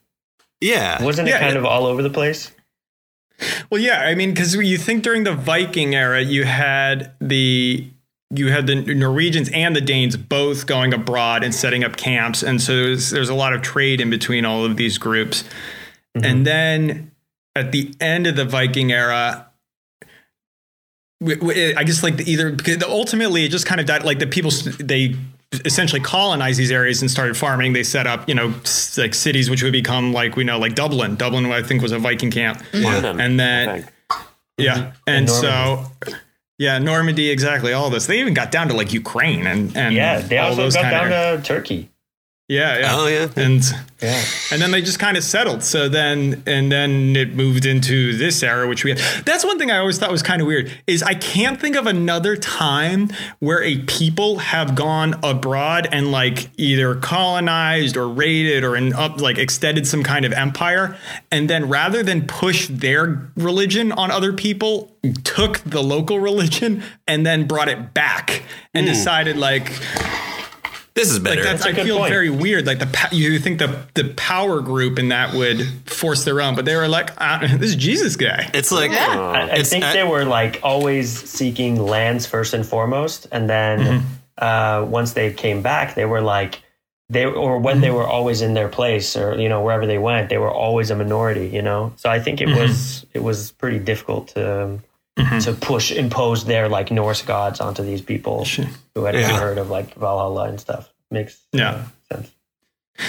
[0.62, 1.04] Yeah.
[1.04, 1.60] wasn't it Yeah, kind yeah.
[1.60, 2.52] of all over the place?
[3.70, 7.88] Well, yeah, I mean, because you think during the Viking era, you had the
[8.36, 12.62] you had the Norwegians and the Danes both going abroad and setting up camps, and
[12.62, 15.44] so there's, there's a lot of trade in between all of these groups.
[16.16, 16.26] Mm-hmm.
[16.26, 17.12] And then
[17.56, 19.48] at the end of the Viking era,
[21.22, 24.04] I guess like the either because ultimately it just kind of died.
[24.04, 25.16] Like the people they
[25.66, 27.74] essentially colonized these areas and started farming.
[27.74, 30.76] They set up you know s- like cities which would become like we know like
[30.76, 31.16] Dublin.
[31.16, 32.62] Dublin I think was a Viking camp.
[32.74, 33.88] London, And then
[34.58, 35.86] yeah, and so
[36.60, 37.74] yeah, Normandy exactly.
[37.74, 40.64] All this they even got down to like Ukraine and and Yeah, they all also
[40.64, 41.90] those got kind down of to Turkey.
[42.48, 43.28] Yeah yeah Oh, yeah.
[43.36, 43.64] and
[44.02, 44.22] Yeah.
[44.52, 45.64] and then they just kind of settled.
[45.64, 49.00] So then, and then it moved into this era, which we had.
[49.26, 51.88] That's one thing I always thought was kind of weird is I can't think of
[51.88, 58.76] another time where a people have gone abroad and like either colonized or raided or
[58.76, 60.98] in up like extended some kind of empire,
[61.32, 64.92] and then rather than push their religion on other people,
[65.24, 68.92] took the local religion and then brought it back and hmm.
[68.92, 69.72] decided like
[70.96, 71.44] This is like better.
[71.44, 72.12] that's, a I good feel point.
[72.12, 72.68] very weird.
[72.68, 76.56] Like the pa- you think the the power group in that would force their own,
[76.56, 79.08] but they were like, ah, "This is Jesus guy." it's like Yeah.
[79.08, 83.28] Uh, I, I It's- think I- they were like always seeking lands first and foremost,
[83.32, 84.06] and then mm-hmm.
[84.38, 86.62] uh, once they came back, they were like
[87.10, 87.98] they or when they mm-hmm.
[87.98, 90.96] were always in their place or you know wherever they went, they were always a
[90.96, 91.48] minority.
[91.48, 92.60] You know, so I think it mm-hmm.
[92.60, 94.84] was it was pretty difficult to um,
[95.16, 98.46] to push impose their like Norse gods onto these people
[98.96, 99.28] who had Yeah.
[99.28, 100.90] never heard of like Valhalla and stuff.
[101.12, 101.86] Makes Yeah.
[102.12, 102.32] uh, sense.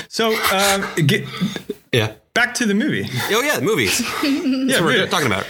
[0.09, 1.25] So um, get
[1.93, 2.13] yeah.
[2.35, 3.07] back to the movie.
[3.31, 4.01] Oh yeah, the movies.
[4.23, 5.09] Yeah, what we're really.
[5.09, 5.47] talking about.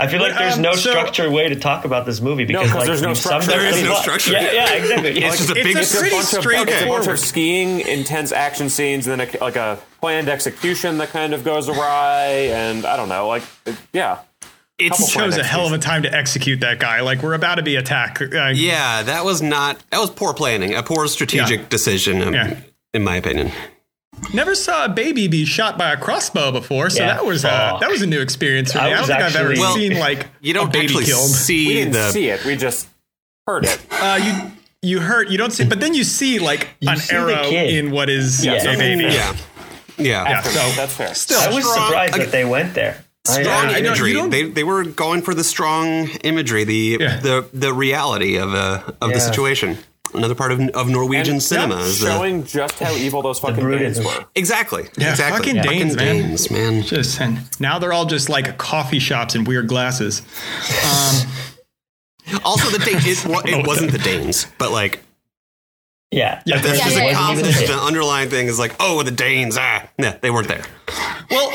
[0.00, 2.44] I feel like But, there's um, no so- structured way to talk about this movie
[2.44, 3.48] because 'cause like there's no structure.
[3.50, 4.32] There is no structure.
[4.32, 5.10] Yeah, yeah, exactly.
[5.22, 5.76] It's just a It's big.
[5.76, 5.92] a It's
[6.34, 9.44] a pretty bunch of, it's a bunch of skiing, intense action scenes, and then a,
[9.44, 13.74] like a planned execution that kind of goes awry, and I don't know, like it-
[13.92, 14.18] yeah.
[14.78, 17.00] It's couple Chose a hell of a time to execute that guy.
[17.00, 18.22] Like we're about to be attacked.
[18.22, 19.82] Uh, yeah, that was not.
[19.90, 20.74] That was poor planning.
[20.74, 21.66] A poor strategic Yeah.
[21.68, 22.54] decision, um, Yeah.
[22.94, 23.50] in my opinion.
[24.32, 27.14] Never saw a baby be shot by a crossbow before, so Yeah.
[27.14, 27.78] that was uh, Oh.
[27.80, 28.84] that was a new experience for me.
[28.84, 31.04] I I, don't was think I've ever Well, seen like You don't a baby actually
[31.06, 31.28] killed.
[31.30, 32.10] We see didn't the.
[32.12, 32.86] see it; we just
[33.46, 33.78] heard it.
[33.90, 35.28] Uh, you you hurt.
[35.28, 38.52] You don't see, but then you see like an see arrow in what is Yeah.
[38.62, 39.04] a baby.
[39.04, 39.34] Yeah,
[39.98, 40.24] yeah.
[40.28, 41.14] Yeah, so That's fair.
[41.16, 43.04] still I was Strong- surprised like- that they went there.
[43.28, 44.10] I- strong I- I imagery.
[44.10, 47.20] you don't- they they were going for the strong imagery, the Yeah.
[47.20, 49.78] the the reality of uh, of the situation.
[50.14, 53.38] Another part of, of Norwegian And cinema yeah, is the, showing just how evil those
[53.40, 54.24] fucking Danes were.
[54.34, 56.16] exactly Yeah, exactly fucking Danes, man.
[56.22, 56.82] Danes, man.
[56.82, 60.22] Just and now they're all just like coffee shops and weird glasses.
[60.84, 61.28] Um,
[62.44, 63.06] Also, the Danes.
[63.06, 65.00] It, it wasn't the Danes, but like
[66.10, 67.14] yeah, Yeah, that's Yeah, just yeah, a yeah.
[67.14, 67.66] concept.
[67.66, 69.56] The underlying thing is like, oh, the Danes.
[69.58, 70.64] Ah, yeah, they weren't there.
[71.30, 71.50] well,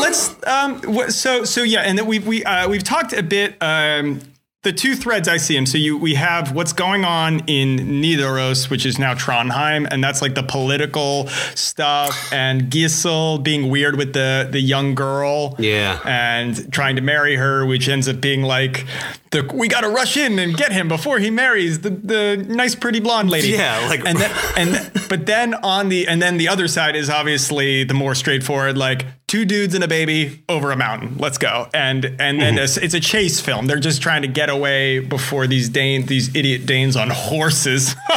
[0.00, 0.34] let's.
[0.46, 3.56] Um, so so yeah, and then we we uh, we've talked a bit.
[3.60, 4.20] Um,
[4.62, 5.66] the two threads I see them.
[5.66, 10.22] So you we have what's going on in Nidaros, which is now Trondheim, and that's
[10.22, 15.56] like the political stuff, and Gisel being weird with the the young girl.
[15.58, 16.00] Yeah.
[16.04, 18.86] and trying to marry her, which ends up being like
[19.30, 22.74] the we got to rush in and get him before he marries the the nice
[22.74, 23.48] pretty blonde lady.
[23.48, 27.10] Yeah, like- and then and but then on the and then the other side is
[27.10, 31.16] obviously the more straightforward, like two dudes and a baby over a mountain.
[31.16, 31.66] Let's go.
[31.72, 32.64] And and then mhm.
[32.64, 33.66] it's, it's a chase film.
[33.66, 37.94] They're just trying to get away before these Danes, these idiot Danes on horses.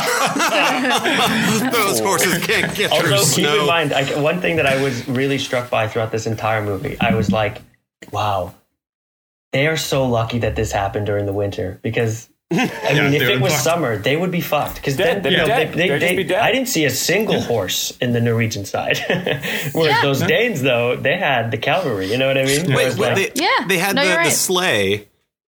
[1.72, 5.08] Those horses can't get through Also, keep in mind, I, one thing that I was
[5.08, 7.62] really struck by throughout this entire movie, I was like,
[8.12, 8.54] wow,
[9.54, 12.30] they are so lucky that this happened during the winter because.
[12.52, 13.64] I mean, if it was fucked.
[13.64, 14.76] summer, they would be fucked.
[14.76, 15.74] Because then, They'd you be know, dead.
[15.74, 16.40] they, they, They'd just they- be dead.
[16.42, 18.98] I didn't see a single horse in the Norwegian side.
[19.08, 20.02] Whereas Yeah.
[20.04, 22.12] those Danes, though, they had the cavalry.
[22.12, 22.68] You know what I mean?
[22.68, 25.08] Wait, Whereas, wait, like, they, Yeah, they had no, the, you're the sleigh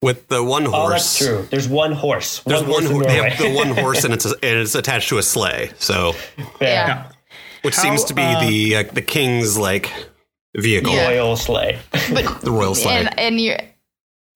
[0.02, 0.86] with the one horse.
[0.86, 1.48] oh, that's true.
[1.52, 2.40] There's one horse.
[2.46, 2.86] There's one one.
[2.86, 5.72] horse they have the one horse, and it's and it's attached to a sleigh.
[5.78, 6.46] So, yeah.
[6.62, 7.12] Yeah.
[7.62, 9.92] which How, seems to be uh, the uh, the king's like
[10.58, 11.10] vehicle, Yeah.
[11.10, 11.80] Royal sleigh.
[11.92, 12.96] But the royal sleigh.
[13.06, 13.58] and and you're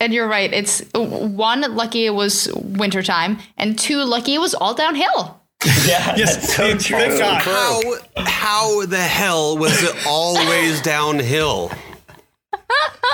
[0.04, 0.52] and you're right.
[0.54, 5.40] It's one lucky it was wintertime, and two lucky it was all downhill.
[5.88, 6.98] yeah, yes, that's so thank, true.
[6.98, 7.42] thank God.
[7.42, 7.82] how
[8.26, 11.72] how the hell was it always downhill?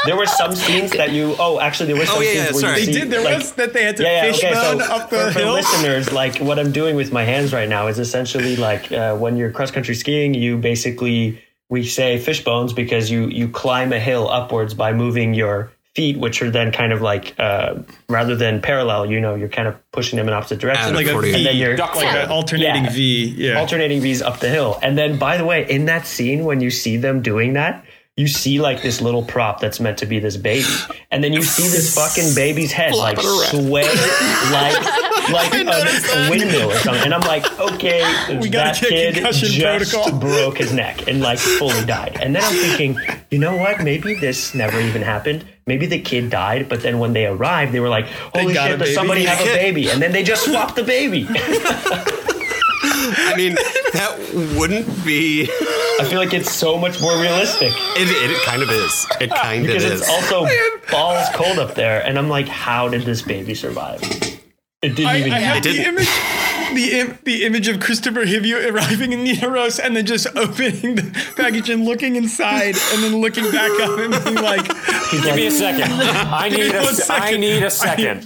[0.05, 1.35] There were some scenes that you.
[1.39, 2.79] Oh, actually, there were some Oh, yeah, scenes yeah, where sorry.
[2.79, 3.09] you They see, did.
[3.11, 5.39] There like, was that they had to yeah, yeah, okay, fishbone so up the for,
[5.39, 9.15] for listeners, like what I'm doing with my hands right now is essentially like uh,
[9.17, 13.91] when you're cross country skiing, you basically we say fish bones because you you climb
[13.93, 17.75] a hill upwards by moving your feet, which are then kind of like uh,
[18.07, 21.09] rather than parallel, you know, you're kind of pushing them in opposite directions, like a
[21.09, 21.33] Accordion.
[21.33, 22.23] V, and then you're Duck like flip.
[22.23, 22.89] an alternating Yeah.
[22.89, 23.33] V.
[23.37, 23.59] Yeah.
[23.59, 24.79] alternating V's up the hill.
[24.81, 27.83] And then, by the way, in that scene, when you see them doing that,
[28.15, 30.67] you see like this little prop that's meant to be this baby,
[31.11, 33.83] and then you see this fucking baby's head like sway
[34.51, 34.75] like
[35.33, 38.01] like a, a windmill or something, and I'm like, okay,
[38.41, 40.19] We that kid just protocol.
[40.19, 42.99] broke his neck and like fully died, and then I'm thinking,
[43.31, 43.83] you know what?
[43.83, 45.45] Maybe this never even happened.
[45.67, 48.79] Maybe the kid died, but then when they arrived, they were like, "Holy shit!
[48.79, 51.27] Does somebody have a baby?" And then they just swapped the baby.
[53.21, 53.55] I mean,
[53.93, 54.17] that
[54.57, 55.43] wouldn't be.
[55.99, 59.05] I feel like it's so much more realistic It, it kind of is.
[59.19, 59.83] It kind of is.
[59.83, 60.47] because it's also
[60.91, 64.01] balls cold up there, and I'm like, how did this baby survive?
[64.81, 65.33] It didn't I, even.
[65.33, 65.85] I have the didn't.
[65.87, 66.07] image,
[66.73, 71.03] the im- the image of Kristofer Hivju arriving in Nidaros and then just opening the
[71.35, 74.65] package and looking inside and then looking back up and being like,
[75.11, 75.91] Give me a second.
[75.91, 78.25] I need a, One se- I need a second.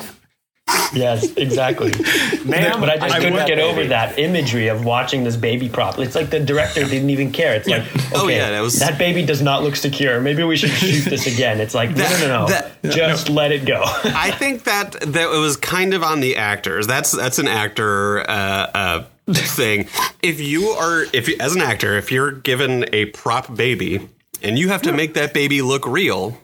[0.94, 1.92] Yes, exactly.
[2.46, 5.70] Ma'am, But I just I couldn't get that over that imagery of watching this baby
[5.70, 6.00] prop.
[6.00, 7.56] It's like the director didn't even care.
[7.56, 10.20] It's like, okay, Oh, yeah, that was- that, baby does not look secure.
[10.22, 11.60] Maybe we should shoot this again.
[11.60, 12.48] It's like, no, no, no, no.
[12.48, 13.82] That- just let it go.
[13.86, 16.86] I think that that it was kind of on the actors.
[16.86, 18.34] That's that's an actor uh,
[18.74, 19.88] uh, thing.
[20.22, 24.10] If you are, if you, as an actor, if you're given a prop baby
[24.42, 26.38] and you have to make that baby look real,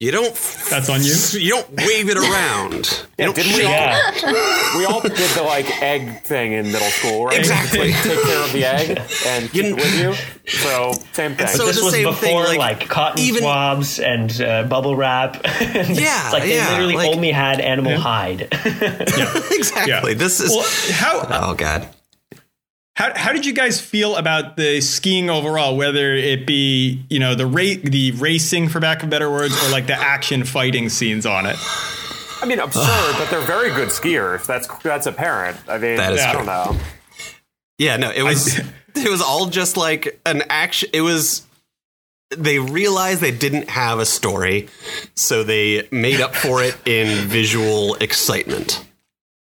[0.00, 0.34] you don't.
[0.70, 1.14] That's on you?
[1.40, 3.06] You don't wave it around.
[3.18, 4.78] You don't didn't we all- yeah.
[4.78, 7.38] We all did the like egg thing in middle school, right?
[7.38, 7.92] Exactly.
[7.92, 10.14] Take care of the egg and keep it with you.
[10.50, 11.46] So same thing.
[11.48, 14.96] So- this the was same before thing, like, like, cotton even- swabs and uh, bubble
[14.96, 15.40] wrap.
[15.60, 18.48] And Yeah, it's like they yeah, literally like- only had animal hide.
[19.52, 20.14] Exactly.
[20.14, 20.50] This is.
[20.50, 21.86] well, how oh God.
[23.00, 25.74] How, how did you guys feel about the skiing overall?
[25.74, 29.70] Whether it be you know the rate the racing for lack of better words, or
[29.70, 31.56] like the action fighting scenes on it.
[32.42, 34.44] I mean, absurd, but they're very good skiers.
[34.44, 35.56] That's that's apparent.
[35.66, 36.76] I mean, That is I don't know.
[37.78, 38.58] Yeah, no, it was
[38.94, 40.90] it was all just like an action.
[40.92, 41.46] It was
[42.36, 44.68] they realized they didn't have a story,
[45.14, 48.84] so they made up for it in visual excitement.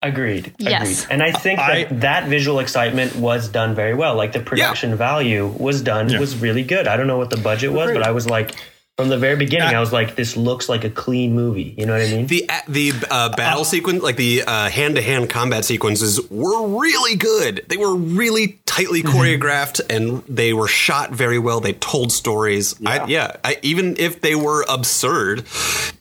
[0.02, 0.54] Agreed.
[0.60, 1.04] Yes.
[1.04, 1.14] Agreed.
[1.14, 4.16] And I think that I- that visual excitement was done very well.
[4.16, 6.20] Like the production value was done Yeah.
[6.20, 6.88] was really good.
[6.88, 8.52] I don't know what the budget was, but I was like
[8.98, 11.74] from the very beginning, Uh, I was like, this looks like a clean movie.
[11.78, 12.28] You know what I mean?
[12.28, 17.64] The the uh, battle sequence, like the hand to hand combat sequences, were really good.
[17.70, 21.62] They were really tightly choreographed, and they were shot very well.
[21.62, 22.76] They told stories.
[22.86, 25.44] I, yeah, I, even if they were absurd,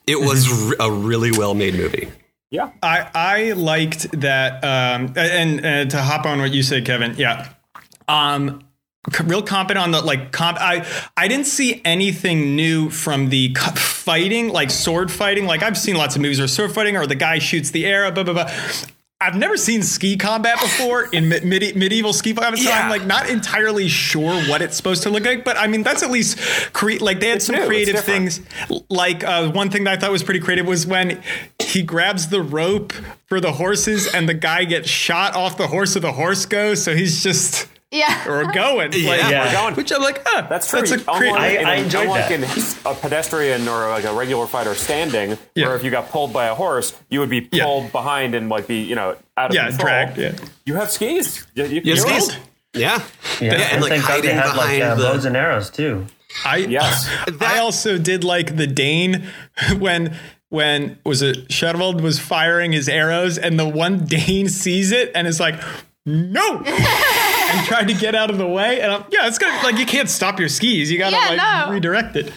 [0.08, 2.08] it was a really well made movie.
[2.50, 2.70] Yeah.
[2.82, 7.14] I I liked that, um, and, and to hop on what you said, Kevin.
[7.18, 7.48] Yeah,
[8.08, 8.62] um,
[9.24, 10.58] real competent on the like comp.
[10.60, 15.46] I I didn't see anything new from the fighting, like sword fighting.
[15.46, 18.10] Like I've seen lots of movies where sword fighting or the guy shoots the arrow.
[18.10, 18.50] Blah blah blah.
[19.20, 22.82] I've never seen ski combat before in me- medi- medieval ski combat, so Yeah.
[22.84, 25.44] I'm like not entirely sure what it's supposed to look like.
[25.44, 26.38] But I mean, that's at least
[26.72, 28.40] cre- like they had some new, creative things.
[28.88, 31.20] Like uh, one thing that I thought was pretty creative was when
[31.58, 32.92] he grabs the rope
[33.26, 36.82] for the horses and the guy gets shot off the horse or the horse goes.
[36.84, 38.28] So he's just Yeah.
[38.28, 38.92] or going.
[38.92, 39.08] Yeah.
[39.10, 39.46] Like, Yeah.
[39.46, 39.74] We're going.
[39.76, 40.80] Which I'm like, ah, That's true.
[40.80, 41.32] That's a unlike, great.
[41.34, 42.76] I- in, I enjoyed unlike that.
[42.84, 45.66] in a pedestrian or like a regular fighter standing, Yeah.
[45.68, 47.64] where if you got pulled by a horse, you would be Yeah.
[47.64, 49.86] pulled behind and like be you know out of yeah, control.
[49.86, 50.18] dragged.
[50.18, 50.32] Yeah.
[50.66, 51.46] You have skis.
[51.54, 52.22] You, you, You have you're skis?
[52.34, 52.38] old.
[52.74, 53.02] Yeah,
[53.40, 53.54] yeah.
[53.72, 55.02] and like thank God they hiding had like behind uh, the.
[55.02, 56.06] bows and arrows too.
[56.44, 57.08] I Yes.
[57.40, 59.24] I also did like the Dane
[59.78, 60.14] when
[60.50, 65.26] when was it Shadowald was firing his arrows and the one Dane sees it and
[65.26, 65.58] is like
[66.04, 66.62] no
[67.48, 69.86] and tried to get out of the way and I'm, yeah it's gonna like you
[69.86, 71.72] can't stop your skis you gotta Yeah, like no.
[71.72, 72.32] redirect it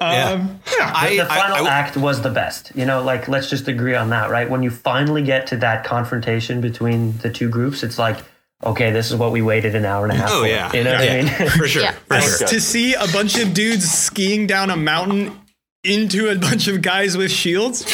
[0.00, 0.30] Yeah.
[0.30, 0.92] um, yeah.
[0.94, 2.72] I, the final I, I, act was the best.
[2.74, 4.48] You know, like let's just agree on that, right?
[4.48, 8.16] When you finally get to that confrontation between the two groups, it's like,
[8.64, 10.48] okay, this is what we waited an hour and a half oh for.
[10.48, 11.50] yeah, You know what yeah, I mean?
[11.58, 11.92] for sure, Yeah.
[11.92, 12.48] for sure.
[12.48, 15.38] to see a bunch of dudes skiing down a mountain
[15.84, 17.84] into a bunch of guys with shields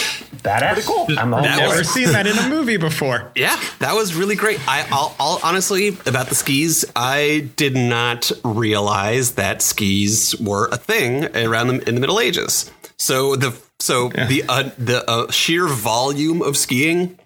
[0.42, 0.85] Badass.
[0.87, 1.07] cool.
[1.18, 4.35] I'm all That for never seen that in a movie before Yeah, that was really
[4.37, 4.59] great.
[4.68, 6.85] I, I'll, I'll honestly about the skis.
[6.96, 12.70] I did not realize that skis were a thing around the, in the Middle Ages.
[12.99, 17.18] So the so the uh, the uh, sheer volume of skiing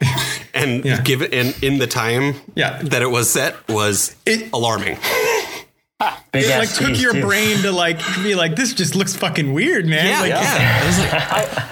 [0.53, 1.01] and Yeah.
[1.01, 2.83] give it in in the time Yeah.
[2.83, 4.99] that it was set was It- alarming.
[6.33, 7.21] Big it like took your too.
[7.23, 10.81] brain to like be like this just looks fucking weird man Yeah, like, yeah.
[10.83, 11.13] It was like,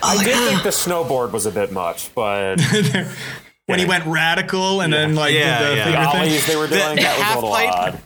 [0.02, 2.60] I did think the snowboard was a bit much, but
[3.66, 5.84] when he went radical and then like Yeah, did the yeah.
[5.84, 6.20] finger thing.
[6.20, 8.00] ollies they were doing the that was a little half-pipe- odd.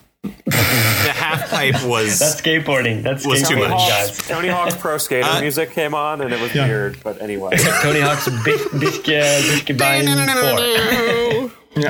[0.45, 3.03] the half pipe was That's skateboarding.
[3.03, 3.89] That's Was too skateboarding, much.
[3.89, 4.17] guys.
[4.19, 6.65] Tony Hawk's pro skater Uh, music came on and it was Yeah.
[6.67, 7.57] weird, but anyway.
[7.81, 10.07] Tony Hawk's Big Bisca Biscabine
[11.75, 11.77] 4.
[11.81, 11.89] Yeah.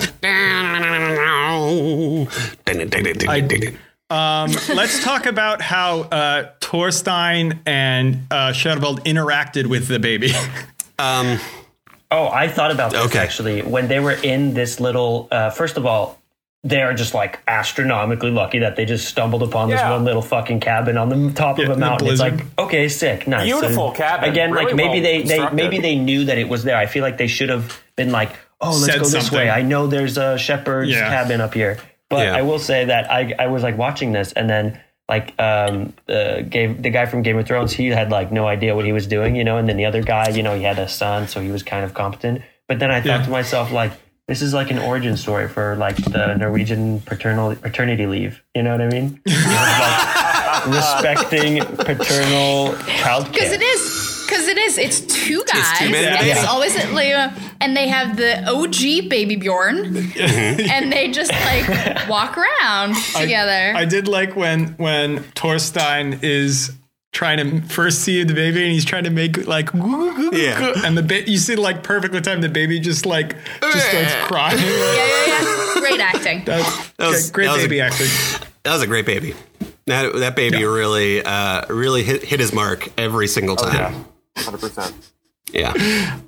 [3.27, 3.41] I,
[4.09, 10.31] Um, let's talk about how uh, Torstein and uh, Skjervald interacted with the baby.
[10.99, 11.39] Um,
[12.11, 13.17] Oh, I thought about this Okay.
[13.17, 15.27] actually when they were in this little.
[15.31, 16.19] Uh, first of all,
[16.63, 20.59] they are just like astronomically lucky that they just stumbled upon this one little fucking
[20.59, 22.09] cabin on the top Yeah, of a mountain.
[22.09, 24.29] It's like okay, sick, nice, Beautiful And cabin.
[24.29, 26.77] Again, Really like maybe well they, they maybe they knew that it was there.
[26.77, 29.39] I feel like they should have been like, oh, let's Said go this something.
[29.39, 29.49] way.
[29.49, 31.09] I know there's a shepherd's Yeah.
[31.09, 31.79] cabin up here,
[32.13, 32.35] but Yeah.
[32.37, 34.79] I will say that I I was like watching this and then.
[35.09, 38.73] Like um, uh, gave the guy from Game of Thrones, he had like no idea
[38.73, 40.79] what he was doing, you know, and then the other guy, you know, he had
[40.79, 42.41] a son, so he was kind of competent.
[42.69, 43.25] But then I thought Yeah.
[43.25, 43.91] to myself, like,
[44.29, 48.41] this is like an origin story for like the Norwegian paternal paternity leave.
[48.55, 49.19] You know what I mean?
[49.27, 53.92] like, respecting paternal child Because it is.
[54.45, 54.77] Because it is.
[54.77, 55.79] It's two guys.
[55.79, 57.13] two men and a it's always at like,
[57.61, 59.77] and they have the OG baby Bjorn,
[60.19, 63.73] and they just like walk around together.
[63.75, 66.71] I did like when when Torstein is
[67.13, 70.73] trying to first see the baby and he's trying to make like Yeah.
[70.83, 74.57] and the ba- you see like perfectly timed the baby just like just starts crying.
[74.57, 75.73] yeah, yeah, yeah.
[75.79, 76.43] Great acting.
[76.43, 78.07] That's That was- great that was a- baby acting.
[78.63, 79.35] that was a great baby.
[79.85, 80.65] That that baby Yeah.
[80.73, 83.75] really uh, really hit, hit his mark every single time.
[83.93, 84.03] Yeah,
[84.37, 84.93] hundred percent.
[85.51, 85.73] yeah.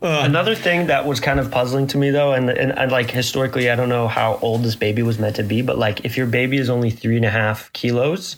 [0.02, 3.10] Uh, another thing that was kind of puzzling to me though, and, and and like
[3.10, 6.18] historically, I don't know how old this baby was meant to be, but like if
[6.18, 8.38] your baby is only three and a half kilos,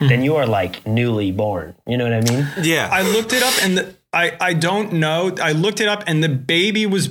[0.00, 0.08] hmm.
[0.08, 1.74] then you are like newly born.
[1.86, 2.46] You know what I mean?
[2.62, 2.88] Yeah.
[2.92, 5.34] I looked it up and the, I I don't know.
[5.42, 7.08] I looked it up and the baby was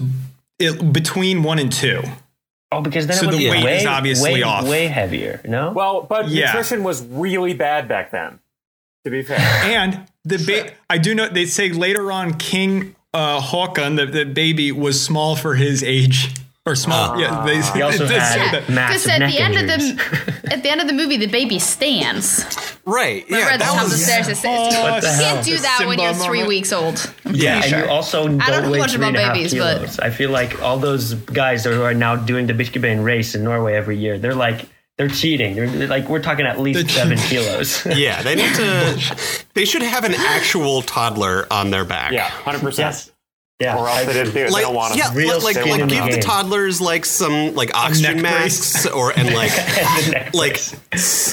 [0.60, 2.02] it, between one and two.
[2.72, 4.68] Oh, because then So it would the be weight way, is obviously way, off.
[4.68, 5.40] way heavier.
[5.46, 5.72] No.
[5.72, 6.48] Well, but Yeah.
[6.48, 8.40] nutrition was really bad back then.
[9.06, 13.40] To be fair, And the ba- I do know they say later on King uh,
[13.42, 16.30] Håkon, the, the baby was small for his age
[16.66, 17.20] or small.
[17.20, 18.70] yeah, they, he also they say had that.
[18.70, 21.60] massive Because at the end of the at the end of the movie, the baby
[21.60, 22.44] stands.
[22.86, 23.24] right.
[23.26, 23.54] Remember Yeah.
[23.54, 24.04] at the That top of the was.
[24.06, 24.28] stairs.
[24.28, 25.34] It says, What the you hell?
[25.36, 26.48] can't do that when Simba you're three moment.
[26.50, 27.12] weeks old.
[27.26, 27.80] I'm Yeah, pretty and sure.
[27.86, 30.10] you also don't, don't know weigh much three about and a half babies, but- I
[30.10, 33.98] feel like all those guys who are now doing the Birkebein race in Norway every
[33.98, 34.66] year, they're like
[34.98, 35.56] they're cheating.
[35.56, 37.86] They're they're like we're talking at least seven kilos.
[37.98, 38.22] Yeah.
[38.22, 39.16] They need to.
[39.54, 42.12] they should have an actual toddler on their back.
[42.14, 43.12] yeah, hundred percent.
[43.60, 43.78] Yeah.
[43.78, 44.52] Or else they didn't do it.
[44.52, 45.00] Like, they don't want to.
[45.00, 48.86] yeah, Real like, skin like in the give the toddlers like some like oxygen masks
[48.86, 50.60] or and like The like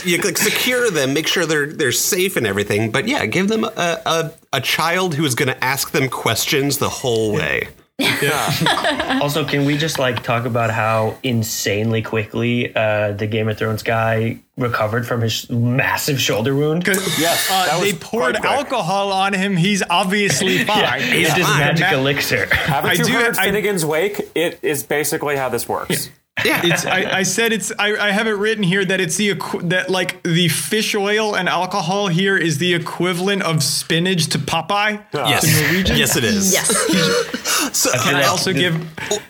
[0.07, 2.93] you like secure them, make sure they're they're safe and everything.
[2.93, 3.69] But yeah, give them a
[4.07, 7.69] a, a child who's going to ask them questions the whole way.
[9.23, 13.83] Also, can we just like talk about how insanely quickly uh, the Game of Thrones
[13.83, 16.87] guy recovered from his massive shoulder wound?
[16.87, 19.57] Yes, Uh, that was they poured alcohol on him.
[19.57, 21.01] He's obviously fine.
[21.03, 21.59] It's just fine.
[21.59, 22.47] magic Ma- elixir.
[22.55, 24.21] Haven't I you do- heard I- Finnegan's Wake?
[24.35, 26.07] It is basically how this works.
[26.07, 26.13] Yeah,
[26.45, 27.73] It's, I, I said it's.
[27.79, 31.35] I, I have it written here that it's the equ- that like the fish oil
[31.37, 35.05] and alcohol here is the equivalent of spinach to Popeye.
[35.13, 35.97] yes, to Norwegian.
[35.97, 36.53] yes, it is.
[36.53, 37.39] Yes.
[37.73, 38.75] So, Can I uh, also give?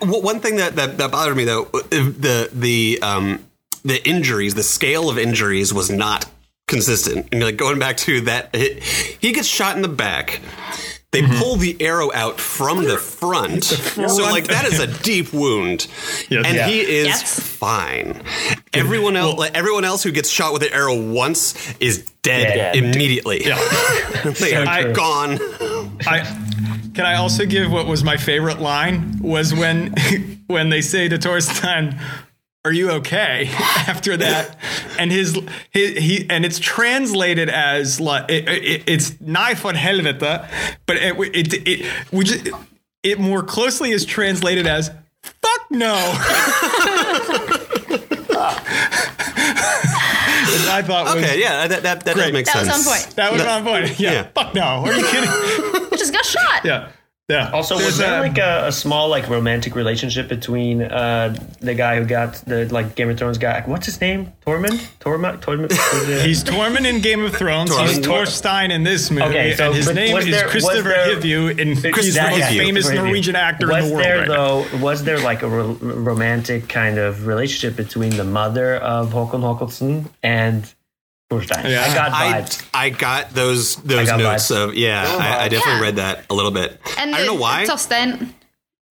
[0.01, 3.45] w- one thing that, that that bothered me though the the um
[3.85, 6.29] the injuries, the scale of injuries was not
[6.67, 7.29] consistent.
[7.31, 10.41] And like going back to that, it, he gets shot in the back.
[11.13, 11.39] They mm-hmm.
[11.39, 13.65] pull the arrow out from the front.
[13.65, 15.87] So like that is a deep wound.
[16.31, 16.47] Yes.
[16.47, 16.67] and Yeah.
[16.67, 17.39] he is Yes.
[17.39, 18.23] fine.
[18.73, 22.77] Everyone else like, everyone else who gets shot with an arrow once is dead, Dead.
[22.83, 23.45] immediately.
[23.45, 23.59] Yeah.
[24.41, 25.39] they are I- gone.
[26.07, 26.21] I
[26.95, 29.95] can I also give what was my favorite line was when
[30.47, 32.01] when they say to Torstein,
[32.65, 33.49] "Are you okay?"
[33.89, 34.57] After that,
[34.99, 35.39] and his,
[35.71, 40.19] his he and it's translated as like it, it, it's "Nej for helvete,"
[40.87, 42.33] but it it it, which
[43.03, 44.91] it more closely is translated as
[45.23, 45.95] "fuck no."
[50.75, 52.33] I thought was Okay, yeah, that that, that does Great.
[52.33, 52.87] make That was sense.
[52.87, 53.17] on point.
[53.17, 53.99] that was on point.
[54.01, 54.23] Yeah, Yeah.
[54.35, 54.63] fuck no.
[54.63, 55.31] Are you kidding?
[55.99, 56.65] Just got shot.
[56.65, 56.89] yeah,
[57.33, 57.51] yeah.
[57.53, 61.75] Also, There's was there a- like a, a small like romantic relationship between uh, the
[61.75, 63.63] guy who got the like Game of Thrones guy?
[63.67, 64.33] What's his name?
[64.47, 64.79] Tormund?
[65.01, 65.41] Tormund?
[65.41, 65.73] Tormund?
[66.27, 67.71] He's Tormund in Game of Thrones.
[67.77, 68.27] He's Tormund.
[68.27, 71.71] Torstein in this movie, Okay, so and his name is there- Kristofer there- Hivju, and
[71.71, 71.91] he's the
[72.31, 72.95] most famous Hivju.
[72.95, 74.05] Norwegian actor was in the world.
[74.05, 74.35] there right now.
[74.63, 74.77] though?
[74.79, 80.09] Was there like a ro- romantic kind of relationship between the mother of Håkon Håkonsson
[80.23, 80.73] and
[81.41, 81.71] Torstein?
[81.71, 81.83] Yeah.
[81.89, 82.69] I got vibes.
[82.75, 84.57] I got those those got notes vibes.
[84.69, 85.05] of yeah.
[85.07, 85.81] Oh, I, I definitely Yeah.
[85.81, 86.79] read that a little bit.
[86.99, 87.65] And I don't the- know why.
[87.67, 88.33] Torstein.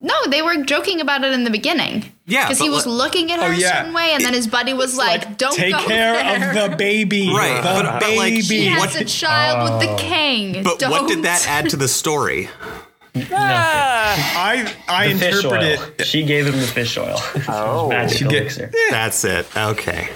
[0.03, 2.11] No, they were joking about it in the beginning.
[2.25, 3.77] Yeah, because he was like- looking at oh, her Oh, a yeah.
[3.81, 6.49] certain way, and then his buddy was like, "Don't Take go care there.
[6.65, 8.41] of the baby, Right, The but- but, like, baby.
[8.41, 9.97] She has What- a child with the oh.
[9.97, 10.63] king.
[10.63, 10.89] But Don't.
[10.89, 12.49] what did that add to the story?
[13.33, 15.63] Ah, I I The fish interpret
[15.99, 16.05] it.
[16.07, 17.17] She gave him the fish oil.
[17.47, 17.89] Oh.
[17.89, 19.45] Magic She get- That's it.
[19.55, 20.09] Okay.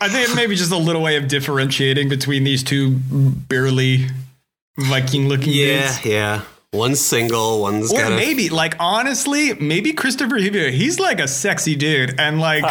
[0.00, 4.06] I think maybe just a little way of differentiating between these two burly
[4.78, 6.04] Viking-looking Yeah, dudes.
[6.04, 6.42] yeah.
[6.72, 11.26] One's single, one's Or got a maybe, like, honestly, maybe Kristofer Hivju, he's like a
[11.26, 12.18] sexy dude.
[12.20, 12.64] And, like,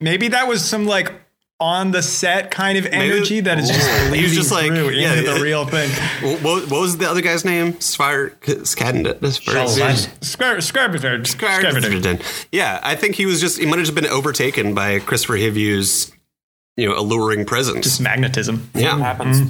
[0.00, 1.12] maybe that was some, like,
[1.58, 4.12] on the set kind of energy that is just Ooh.
[4.12, 5.34] He was just like, through yeah, into yeah.
[5.34, 5.90] the real thing.
[6.42, 7.74] What, what was the other guy's name?
[7.74, 9.04] Svir Skadden.
[9.20, 10.22] Shalvan.
[11.26, 12.22] Scarabard.
[12.52, 16.12] Yeah, I think he was just he might have just been overtaken by Kristofer Hivju's
[16.76, 17.84] you know alluring presence.
[17.84, 18.70] Just magnetism.
[18.74, 19.40] yeah, happens.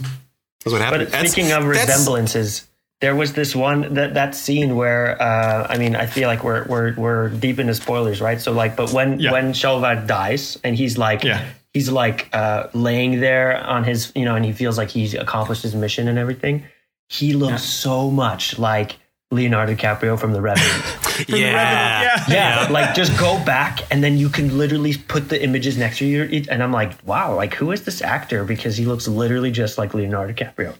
[0.64, 1.04] that's what happened.
[1.04, 2.66] But That's- speaking of resemblances,
[3.00, 6.64] there was this one that that scene where uh, I mean I feel like we're
[6.66, 8.40] we're we're deep into spoilers, right?
[8.40, 9.32] So like, but when Yeah.
[9.32, 11.44] when Skjervald dies and he's like Yeah.
[11.74, 15.62] he's like uh, laying there on his you know and he feels like he's accomplished
[15.62, 16.64] his mission and everything.
[17.08, 18.96] He looks so much like
[19.30, 21.28] Leonardo DiCaprio from The Revenant.
[21.28, 22.24] yeah, Yeah.
[22.28, 26.06] yeah, like just go back and then you can literally put the images next to
[26.06, 26.44] you.
[26.48, 28.44] And I'm like, wow, like who is this actor?
[28.44, 30.74] Because he looks literally just like Leonardo DiCaprio.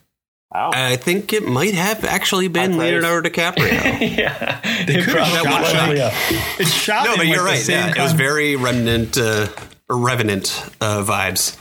[0.54, 0.70] Wow.
[0.72, 4.16] I think it might have actually been Leonardo DiCaprio.
[4.16, 5.64] yeah, They could have shot one
[5.96, 6.12] shot.
[6.60, 7.68] It's shot no, but you're the right.
[7.68, 9.48] Yeah, it was very remnant, uh,
[9.88, 11.58] or revenant uh, vibes.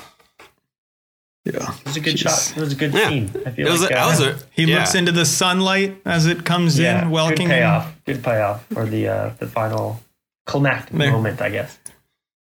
[1.46, 1.74] Yeah.
[1.76, 2.54] It was a good shot.
[2.58, 3.32] It was a good Yeah, scene.
[3.46, 3.82] I feel it was.
[3.84, 4.46] like a, uh, that was a.
[4.52, 4.80] He yeah.
[4.80, 7.50] looks into the sunlight as it comes yeah, in, good welcoming him.
[7.50, 7.96] payoff.
[8.06, 10.02] Good payoff for the uh, the final
[10.48, 11.12] climactic There.
[11.12, 11.78] moment, I guess.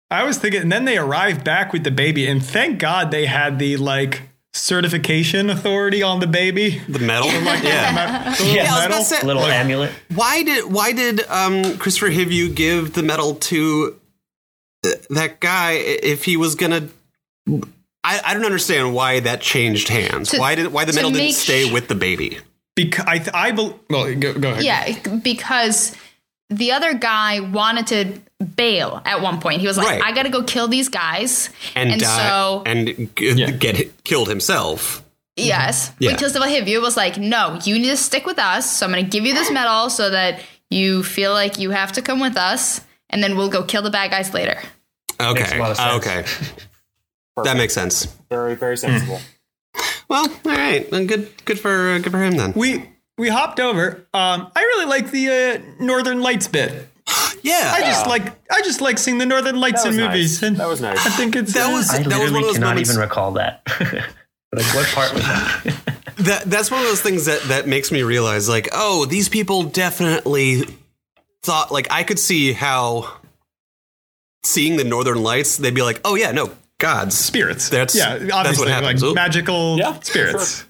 [0.09, 3.25] I was thinking, and then they arrived back with the baby, and thank God they
[3.25, 4.21] had the like
[4.53, 6.79] certification authority on the baby.
[6.87, 7.27] the metal.
[7.27, 8.33] yeah.
[8.37, 9.03] The little Yeah, I medal.
[9.03, 9.91] say- Little Like- amulet.
[10.13, 13.99] Why did Why did um, Kristofer Hivju give the medal to
[14.85, 16.87] uh, that guy if he was gonna?
[18.05, 20.29] I, I don't understand why that changed hands.
[20.31, 22.37] To- why did why the to medal didn't stay sh- with the baby?
[22.75, 24.63] Because I, th- I bel well, go, go ahead.
[24.63, 25.95] Yeah, because
[26.49, 29.61] the other guy wanted to bail at one point.
[29.61, 30.03] He was like, Right.
[30.03, 31.49] I got to go kill these guys.
[31.73, 35.03] And, die so, and g- get hit, killed himself.
[35.37, 36.03] yes, mm-hmm.
[36.03, 36.11] Yeah.
[36.11, 38.69] because the Hivju was like, no, you need to stick with us.
[38.77, 41.93] So I'm going to give you this medal so that you feel like you have
[41.93, 42.81] to come with us.
[43.09, 44.59] And then we'll go kill the bad guys later.
[45.19, 45.79] Okay, Makes
[47.37, 47.47] a lot of sense.
[47.47, 48.05] okay, that makes sense.
[48.29, 49.19] Very, very sensible.
[50.07, 52.53] Well, all right, then good, good for good for him then.
[52.55, 54.05] We we hopped over.
[54.13, 56.89] Um, I really like the uh, Northern Lights bit.
[57.43, 60.41] Yeah, I just like I just like seeing the Northern Lights in was movies.
[60.41, 60.47] nice.
[60.47, 61.05] And That was nice.
[61.05, 62.89] I think it's That uh, was- I that was one literally of those cannot moments-
[62.89, 63.61] even recall that.
[64.51, 66.13] like what part was that?
[66.17, 69.63] that that's one of those things that that makes me realize like oh these people
[69.63, 70.63] definitely
[71.43, 73.11] thought like i could see how
[74.43, 76.49] seeing the northern lights they'd be like oh yeah no
[76.79, 77.69] gods spirits.
[77.69, 79.01] That's- yeah, that's obviously what happens.
[79.01, 79.13] like Oh.
[79.13, 80.65] magical Yeah, spirits.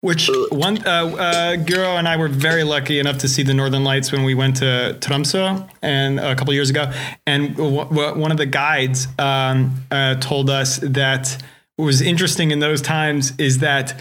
[0.00, 0.78] Which one?
[0.86, 4.22] Uh, uh, Guro and I were very lucky enough to see the Northern Lights when
[4.22, 6.92] we went to Tromsø and a couple years ago.
[7.26, 11.36] And w- w- one of the guides um, uh, told us that
[11.74, 13.98] what was interesting in those times is that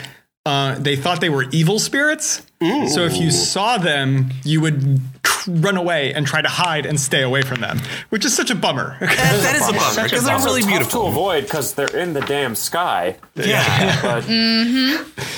[0.48, 2.42] uh, they thought they were evil spirits.
[2.62, 5.00] So if you saw them, you would
[5.48, 7.80] run away and try to hide and stay away from them,
[8.10, 8.98] which is such a bummer.
[9.00, 10.46] that, that is a bummer Such a because they're bummer.
[10.46, 13.16] really Tough beautiful to avoid because they're in the damn sky.
[13.36, 14.26] yeah But,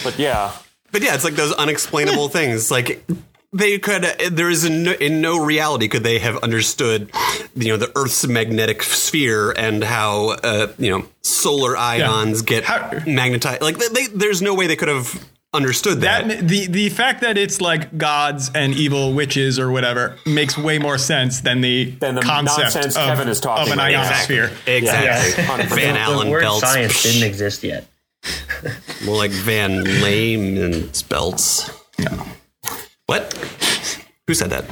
[0.03, 0.51] but yeah,
[0.91, 3.05] but yeah it's like those unexplainable things like
[3.51, 7.09] they could there is in no, in no reality could they have understood
[7.55, 12.91] you know the earth's magnetic sphere and how uh, you know solar ions get How-
[13.07, 16.89] magnetized like they, they, there's no way they could have understood that, That the the
[16.89, 21.61] fact that it's like gods and evil witches or whatever makes way more sense than
[21.61, 24.03] the Than the concept nonsense of, Kevin is talking of an right now.
[24.03, 24.51] ionosphere.
[24.67, 25.65] exactly Yeah.
[25.65, 27.87] van the allen word belts science didn't exist yet.
[29.05, 32.25] more like van lame and belts No.
[33.07, 33.33] what
[34.29, 34.65] who said that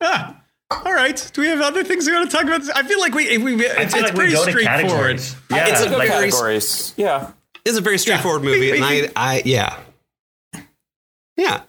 [0.00, 0.36] Ah,
[0.70, 1.30] all right.
[1.32, 2.62] Do we have other things we want to talk about?
[2.76, 5.20] I feel like we, we it's, it's like pretty go straightforward.
[5.48, 6.92] Yeah, It's a good like- categories.
[6.96, 7.30] Yeah.
[7.64, 9.78] it's a very straightforward movie and i i yeah
[11.36, 11.62] yeah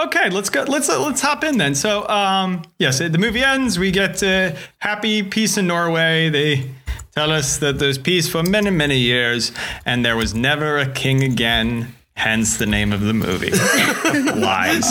[0.00, 0.62] Okay, let's go.
[0.62, 1.74] Let's uh, let's hop in then.
[1.74, 3.78] So, um, yes, the movie ends.
[3.78, 6.30] We get uh, happy peace in Norway.
[6.30, 6.70] They
[7.14, 9.52] tell us that there's peace for many many years,
[9.84, 11.94] and there was never a king again.
[12.20, 13.50] Hence the name of the movie.
[14.40, 14.90] Lies.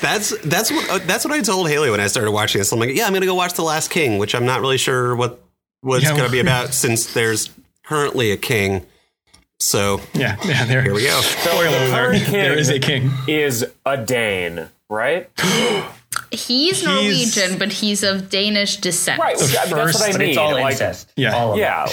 [0.00, 2.72] that's that's what uh, that's what I told Haley when I started watching this.
[2.72, 5.14] I'm like, yeah, I'm gonna go watch The Last King, which I'm not really sure
[5.14, 5.42] what
[5.82, 7.50] what it's Yeah, gonna be well- about since there's
[7.82, 8.86] currently a king.
[9.60, 10.64] So Yeah, yeah.
[10.64, 11.20] There, here we go.
[11.20, 12.16] Spoiler the alert.
[12.22, 13.10] king There is a king.
[13.28, 15.28] Is a Dane, right?
[16.30, 19.20] He's Norwegian, but he's of Danish descent.
[19.20, 19.36] Right.
[19.36, 20.28] I mean, that's first- what I mean.
[20.30, 21.12] it's all like, incest.
[21.16, 21.34] Yeah.
[21.34, 21.60] All of it.
[21.60, 21.86] Yeah.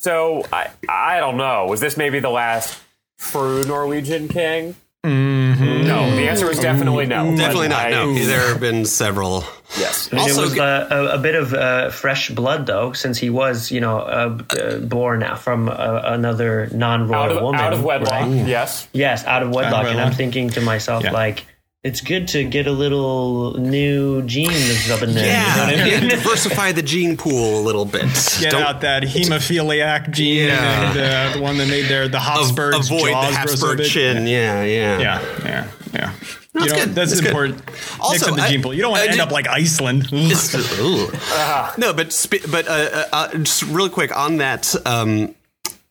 [0.00, 1.66] So I I don't know.
[1.66, 2.78] Was this maybe the last
[3.20, 4.74] true Norwegian king?
[5.02, 5.86] Mm-hmm.
[5.86, 6.10] no.
[6.14, 7.34] The answer is definitely no.
[7.34, 7.86] Definitely not.
[7.86, 9.44] I- no, there have been several.
[9.78, 10.12] Yes.
[10.12, 13.30] I Also it was uh, a, a bit of uh, fresh blood, though, since he
[13.30, 17.60] was, you know, uh, uh, born from uh, another non-royal Out of, woman.
[17.60, 18.10] out of wedlock.
[18.12, 18.46] right?
[18.46, 18.88] Yes.
[18.92, 19.86] Yes, out of wedlock.
[19.86, 21.12] and I'm thinking to myself, Yeah.
[21.12, 21.46] like,
[21.82, 25.24] it's good to get a little new genes up in there.
[25.24, 26.08] Yeah, You know what I mean?
[26.10, 28.02] diversify the gene pool a little bit.
[28.38, 30.90] Get Don't out that hemophiliac gene Yeah.
[30.90, 33.66] and uh, the one that made their the av- Habsburgs avoid the jaws grow so
[33.68, 34.26] Habsburg chin.
[34.26, 34.98] Yeah, yeah.
[34.98, 36.12] Yeah, yeah, yeah.
[36.52, 36.94] That's you know, good.
[36.94, 37.64] That's, That's important.
[37.66, 38.74] Mix Also, the I- gene pool.
[38.74, 40.08] You don't want I to end up like Iceland.
[40.12, 45.34] It's- No, but sp- but uh, uh, uh, just really quick on that um,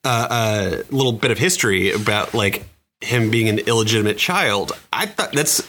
[0.04, 2.64] uh, uh, little bit of history about like
[3.00, 4.72] him being an illegitimate child.
[4.92, 5.62] I thought that's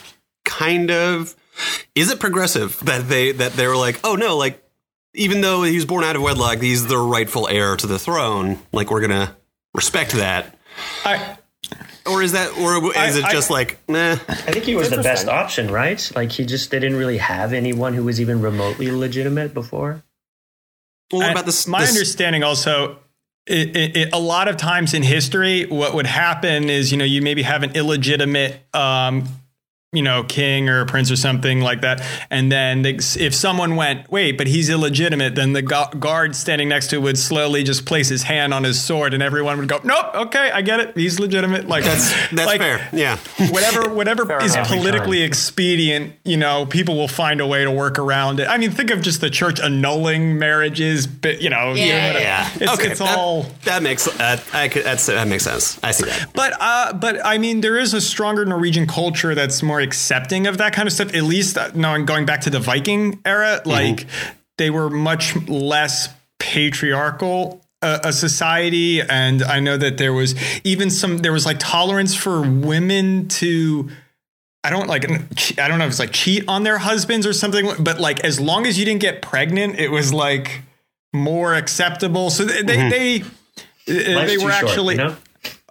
[0.44, 1.34] kind of
[1.94, 4.62] is it progressive that they that they were like, oh no, like
[5.14, 8.58] even though he was born out of wedlock, he's the rightful heir to the throne.
[8.72, 9.36] Like we're gonna
[9.74, 10.56] respect that.
[11.04, 11.36] I,
[12.06, 14.12] Or is that, or is I- it I- just like, nah?
[14.12, 16.10] I think he was the best option, right?
[16.16, 20.02] Like, he just they didn't really have anyone who was even remotely legitimate before.
[21.12, 21.66] Well, what about this?
[21.68, 22.98] My this- understanding also.
[23.46, 27.04] It, it, it, a lot of times in history, what would happen is, you know,
[27.04, 29.24] you maybe have an illegitimate, um,
[29.94, 33.76] you know, king or a prince or something like that, and then they, if someone
[33.76, 37.62] went, wait, but he's illegitimate, then the gu- guard standing next to it would slowly
[37.62, 40.80] just place his hand on his sword, and everyone would go, nope, okay, I get
[40.80, 41.68] it, he's legitimate.
[41.68, 42.88] Like That's that's like, fair.
[42.94, 43.18] Yeah.
[43.50, 44.68] whatever whatever Fair is enough.
[44.68, 48.48] politically expedient, you know, people will find a way to work around it.
[48.48, 52.06] I mean, think of just the church annulling marriages, but you know, Yeah.
[52.06, 52.18] whatever.
[52.24, 52.50] Yeah.
[52.54, 52.90] it's, okay.
[52.92, 53.42] it's that, all.
[53.64, 55.78] that makes uh, I could, that's, that makes sense.
[55.84, 56.30] I see that.
[56.32, 60.58] But uh, but I mean, there is a stronger Norwegian culture that's more accepting of
[60.58, 61.14] that kind of stuff.
[61.14, 64.06] At least, uh, no, going back to the Viking era, like
[64.58, 66.08] they were much less
[66.38, 67.60] patriarchal.
[67.82, 71.18] uh, A society, and I know that there was even some.
[71.18, 73.90] There was like tolerance for women to
[74.64, 75.04] I don't like
[75.58, 78.38] I don't know if it's like cheat on their husbands or something, but like as
[78.38, 80.62] long as you didn't get pregnant, it was like
[81.12, 82.30] more acceptable.
[82.30, 83.22] So they they
[83.86, 85.16] they, uh, they too were short, actually you know?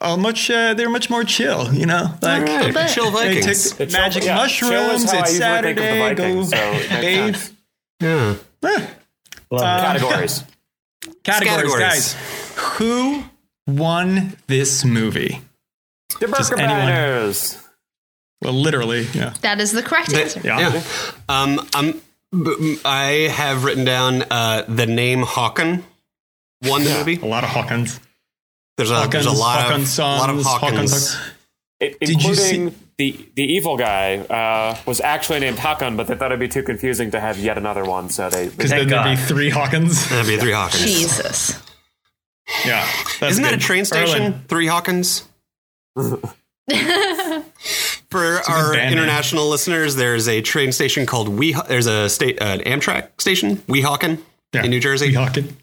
[0.01, 2.09] Uh, much uh, they're much more chill, you know.
[2.21, 2.73] Like Right.
[2.73, 2.89] bit.
[2.89, 3.69] Chill they Vikings.
[3.69, 4.71] took The magic chill mushrooms.
[5.11, 6.15] how I It's usually think of the Saturday.
[6.15, 7.35] Go Vikings, so it bathe.
[7.35, 7.53] sense.
[8.01, 8.35] Yeah.
[8.63, 8.87] Eh,
[9.51, 10.43] Love Uh, Categories.
[11.23, 11.79] categories, Categories.
[11.79, 12.15] guys.
[12.77, 13.23] Who
[13.67, 15.41] won this movie?
[16.19, 17.57] The does Burger anyone- Banners.
[18.41, 19.33] Well, literally, yeah.
[19.41, 20.41] That is the correct That- answer.
[20.43, 20.59] Yeah.
[20.73, 20.81] yeah.
[21.29, 25.83] Um, I'm, b- I have written down uh, the name Håkon
[26.63, 27.19] won the movie.
[27.21, 27.99] A lot of Hawkins.
[28.87, 30.91] There's a there's a lot Hawkins of lot of Hawkins.
[30.91, 31.17] Hawkins-
[31.79, 36.15] It, Did you including the the evil guy uh, was actually named Hakan, but they
[36.15, 38.49] thought it'd be too confusing to have yet another one, so they.
[38.49, 40.07] Because Thank then there'd be three Hawkins.
[40.09, 40.83] That'd be three Hawkins.
[40.83, 41.59] Jesus.
[42.65, 42.85] Yeah.
[43.19, 44.21] that's Isn't that a train station?
[44.21, 45.25] Erland, Three Hawkins.
[48.09, 48.99] For our band name.
[48.99, 51.53] international listeners, there's a train station called We.
[51.67, 54.19] There's a state uh, Amtrak station, Weehawken,
[54.53, 55.55] yeah, in New Jersey, Three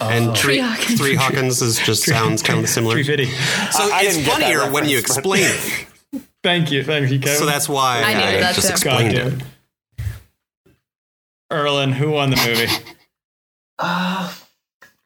[0.00, 0.26] Hawkins.
[0.28, 0.62] and Tree,
[0.96, 1.62] Three Hawkins.
[1.62, 3.02] Is just sounds kind of similar.
[3.02, 3.72] 350.
[3.72, 6.22] So I- I it's didn't get that funnier when you reference, explain it.
[6.42, 6.84] Thank you.
[6.84, 7.38] Thank you, Kevin.
[7.38, 8.72] So that's why I I, that just too.
[8.72, 9.30] explained God it.
[9.30, 9.44] damn it.
[11.50, 12.72] Erland, who won the movie?
[13.78, 14.32] Uh,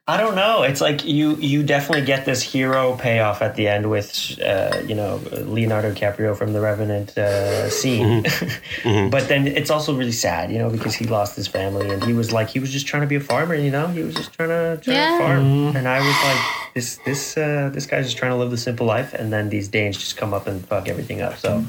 [0.07, 0.63] I don't know.
[0.63, 4.95] It's like you you definitely get this hero payoff at the end with uh, you
[4.95, 8.23] know Leonardo DiCaprio from the Revenant uh, scene,
[9.11, 12.13] but then it's also really sad, you know, because he lost his family and he
[12.13, 14.33] was like he was just trying to be a farmer, you know, he was just
[14.33, 15.11] trying to trying Yeah.
[15.11, 18.49] to farm, and I was like this this uh, this guy's just trying to live
[18.49, 21.37] the simple life, and then these Danes just come up and fuck everything up.
[21.37, 21.63] So.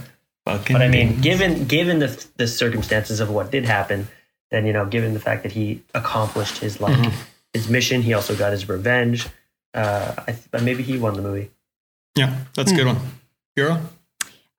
[0.46, 4.08] Fucking But I mean, given given the the circumstances of what did happen,
[4.50, 6.98] then you know, given the fact that he accomplished his like
[7.52, 9.28] his mission, he also got his revenge.
[9.74, 11.50] Uh, I th- maybe he won the movie.
[12.16, 12.98] yeah, that's a good one.
[13.56, 13.80] Guro?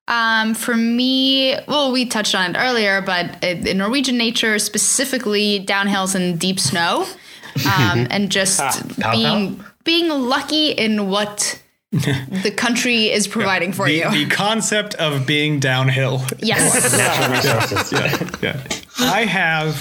[0.06, 5.64] Um, for me, well, we touched on it earlier, but uh, in Norwegian nature, specifically
[5.64, 7.06] downhills and deep snow,
[7.78, 8.60] um, and just
[9.00, 11.60] Pow, being being lucky in what
[11.92, 14.10] the country is providing for The, you.
[14.10, 16.22] the concept of being downhill.
[16.40, 16.92] yes.
[16.92, 17.30] Natural
[17.70, 17.92] resources.
[18.42, 18.62] yeah.
[18.98, 19.76] I have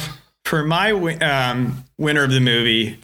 [0.46, 3.00] for my um, winner of the movie.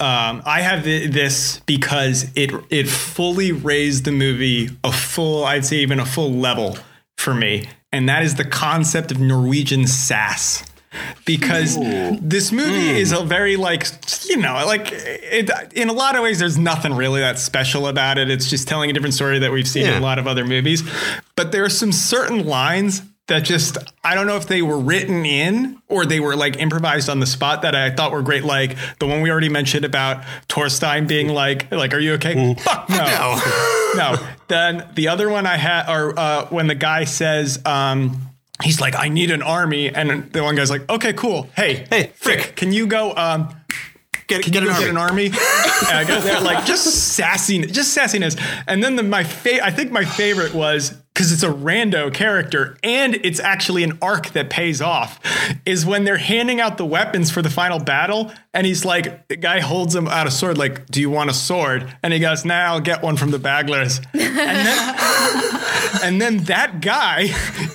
[0.00, 5.64] Um, I have thi- this because it it fully raised the movie a full, I'd
[5.64, 6.78] say even a full level
[7.18, 10.64] for me, and that is the concept of Norwegian sass.
[11.24, 11.78] Because
[12.20, 13.86] this movie is a very like
[14.28, 18.18] you know like it, in a lot of ways there's nothing really that special about
[18.18, 18.28] it.
[18.28, 20.82] It's just telling a different story that we've seen in a lot of other movies.
[21.36, 25.24] But there are some certain lines that just I don't know if they were written
[25.24, 28.44] in or they were like improvised on the spot that I thought were great.
[28.44, 32.54] Like the one we already mentioned about Torstein being like, like, are you okay?
[32.56, 33.40] Fuck no, No.
[33.96, 34.26] no.
[34.48, 38.20] Then the other one I had, or uh, when the guy says, um,
[38.62, 41.48] he's like, I need an army, and the one guy's like, okay, cool.
[41.56, 42.56] Hey, Hey, Frick, Frick.
[42.56, 43.14] can you go?
[43.16, 43.54] Um,
[44.26, 44.84] Get, can get you an go army.
[44.84, 45.26] get an army?
[45.26, 46.86] and I go there like just
[47.18, 48.40] sassiness, just sassiness.
[48.68, 52.78] And then the, my fa- I think my favorite was because it's a rando character
[52.82, 55.20] and it's actually an arc that pays off.
[55.66, 59.36] Is when they're handing out the weapons for the final battle, and he's like, the
[59.36, 62.46] guy holds him out a sword, like, "Do you want a sword?" And he goes,
[62.46, 64.96] "Nah, I'll get one from the Baglers." And then,
[66.04, 67.28] and then that guy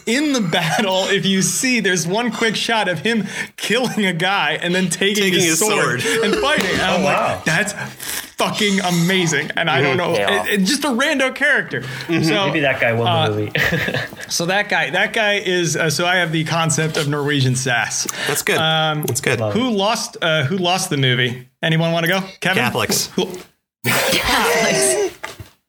[0.08, 3.26] in the battle, if you see, there's one quick shot of him
[3.58, 6.24] killing a guy and then taking, Taking his, his sword, sword.
[6.26, 6.72] and fighting.
[6.72, 7.36] And I'm oh, wow.
[7.36, 9.52] like, that's fucking amazing.
[9.56, 10.44] And I don't know, Yeah.
[10.46, 11.84] it- it's just a rando character.
[12.08, 13.52] So, Maybe that guy won Uh, the movie.
[14.30, 15.76] so that guy, that guy is.
[15.78, 18.08] Uh, so I have the concept of Norwegian sass.
[18.28, 18.58] That's good.
[18.58, 19.40] That's good.
[19.40, 20.18] Who lost?
[20.22, 21.48] Uh, who lost the movie?
[21.64, 22.22] Anyone want to go?
[22.42, 22.62] Kevin.
[22.64, 23.08] Catholics.
[23.16, 23.30] Who-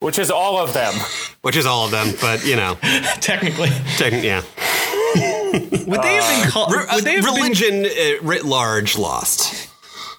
[0.01, 0.95] Which is all of them.
[1.43, 2.77] Which is all of them, but you know,
[3.21, 4.43] technically, techn- yeah.
[5.87, 6.73] would they have been called?
[6.73, 9.66] Re- Would they have been religion uh, writ large lost.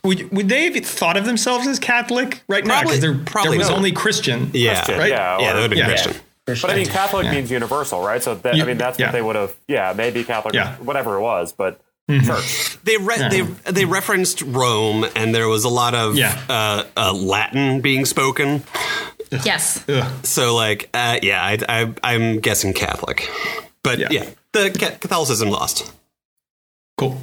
[0.08, 2.82] Would, would they have thought of themselves as Catholic right now?
[2.82, 3.78] Probably- Because there, probably there was not.
[3.78, 4.49] only Christian.
[4.53, 5.10] Yeah, Christian, right?
[5.10, 5.86] Yeah, yeah, or- that would be Yeah.
[5.88, 6.14] Christian.
[6.45, 8.24] But I mean, Catholic means universal, right?
[8.24, 9.08] So that, Yeah, I mean, that's yeah.
[9.08, 9.53] what they would have.
[9.68, 10.76] Yeah, maybe Catholic, Yeah.
[10.78, 12.26] whatever it was, but Mm-hmm.
[12.26, 12.78] church.
[12.86, 16.39] They re- they they referenced Rome, and there was a lot of Yeah.
[16.47, 18.64] uh, uh, Latin being spoken.
[19.43, 19.84] Yes.
[19.89, 20.10] Ugh.
[20.24, 23.30] So like, uh, yeah, I, I I'm guessing Catholic,
[23.84, 24.08] but Yeah.
[24.12, 25.91] yeah, the Ca- Catholicism lost.
[26.97, 27.20] Cool.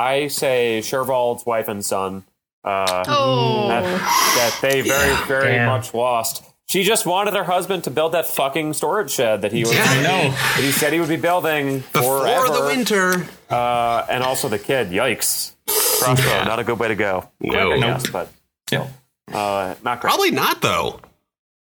[0.00, 2.24] I say Skjervald's wife and son.
[2.64, 3.68] Uh, Oh.
[3.68, 5.66] that, that they very, very Damn.
[5.68, 6.42] much lost.
[6.68, 9.72] She just wanted her husband to build that fucking storage shed that he was.
[9.72, 10.30] I know.
[10.30, 12.46] that he said he would be building Before forever.
[12.46, 14.90] the winter, Uh, and also the kid.
[14.90, 15.52] Yikes!
[15.66, 17.28] Crossbow, not a good way to go.
[17.40, 17.72] No.
[17.72, 17.80] I Nope.
[18.02, 18.28] guess, but
[18.70, 18.86] Yeah.
[19.32, 20.10] uh, not great.
[20.10, 21.00] probably not though.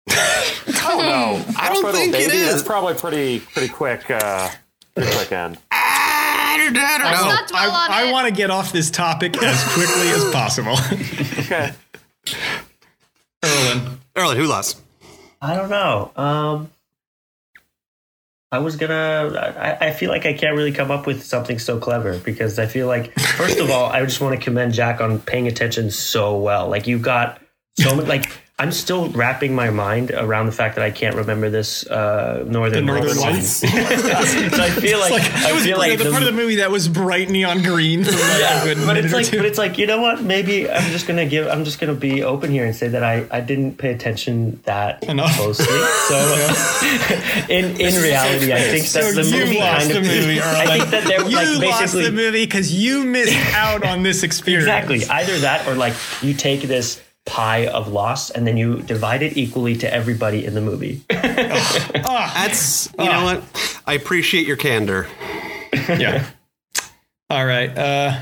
[0.10, 1.54] Oh no!
[1.60, 2.50] I don't think it baby, is.
[2.52, 4.10] That's probably pretty, pretty quick.
[4.10, 4.50] Uh,
[4.96, 5.58] pretty quick end.
[6.60, 7.28] I don't, I don't Let's know.
[7.30, 8.12] not dwell on I, I it.
[8.12, 10.74] want to get off this topic as quickly as possible.
[11.40, 11.72] Okay.
[13.44, 14.00] Erland.
[14.16, 14.82] Erland, who lost?
[15.42, 16.12] I don't know.
[16.16, 16.72] Um,
[18.52, 19.56] I was gonna.
[19.58, 22.66] I, I feel like I can't really come up with something so clever because I
[22.66, 26.38] feel like, first of all, I just want to commend Jack on paying attention so
[26.38, 26.68] well.
[26.68, 27.42] Like you got
[27.78, 28.08] so much.
[28.08, 32.44] Like I'm still wrapping my mind around the fact that I can't remember this uh,
[32.48, 33.58] Northern, The Northern Lights.
[33.58, 36.56] So I feel like, I it was feel like like the, part of the movie
[36.56, 39.60] that was bright neon green for like yeah, a good but it's like, but it's
[39.60, 40.24] like, you know what?
[40.24, 41.48] Maybe I'm just gonna give.
[41.48, 45.04] I'm just gonna be open here and say that I, I didn't pay attention that
[45.04, 45.36] Enough.
[45.36, 45.66] closely.
[45.68, 46.18] So
[47.54, 50.04] in in reality, I think that so the you movie lost kind the of.
[50.04, 50.40] movie.
[50.44, 54.02] I think that there you like lost basically the movie because you missed out on
[54.02, 54.66] this experience.
[54.66, 55.94] exactly either that or like
[56.24, 60.56] you take this pie of loss and then you divide it equally to everybody in
[60.56, 61.02] the movie.
[61.10, 63.82] That's you know what?
[63.86, 65.08] I appreciate your candor.
[65.74, 66.26] Yeah.
[67.30, 67.78] All right.
[67.78, 68.18] Uh,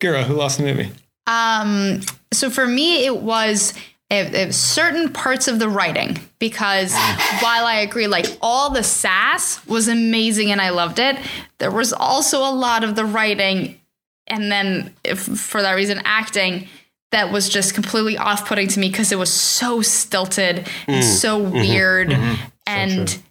[0.00, 0.90] Guro, who lost the movie?
[1.26, 2.00] Um,
[2.32, 3.74] so for me, it was
[4.10, 6.92] it, it certain parts of the writing because
[7.40, 11.18] while I agree, like all the sass was amazing and I loved it,
[11.58, 13.80] there was also a lot of the writing,
[14.26, 16.68] and then if, for that reason, acting
[17.12, 21.02] that was just completely off-putting to me because it was so stilted and mm.
[21.02, 21.54] so mm-hmm.
[21.54, 22.44] weird mm-hmm.
[22.66, 23.08] and.
[23.08, 23.22] it-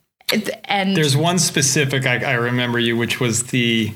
[0.63, 3.93] and There's one specific I, I remember you, which was the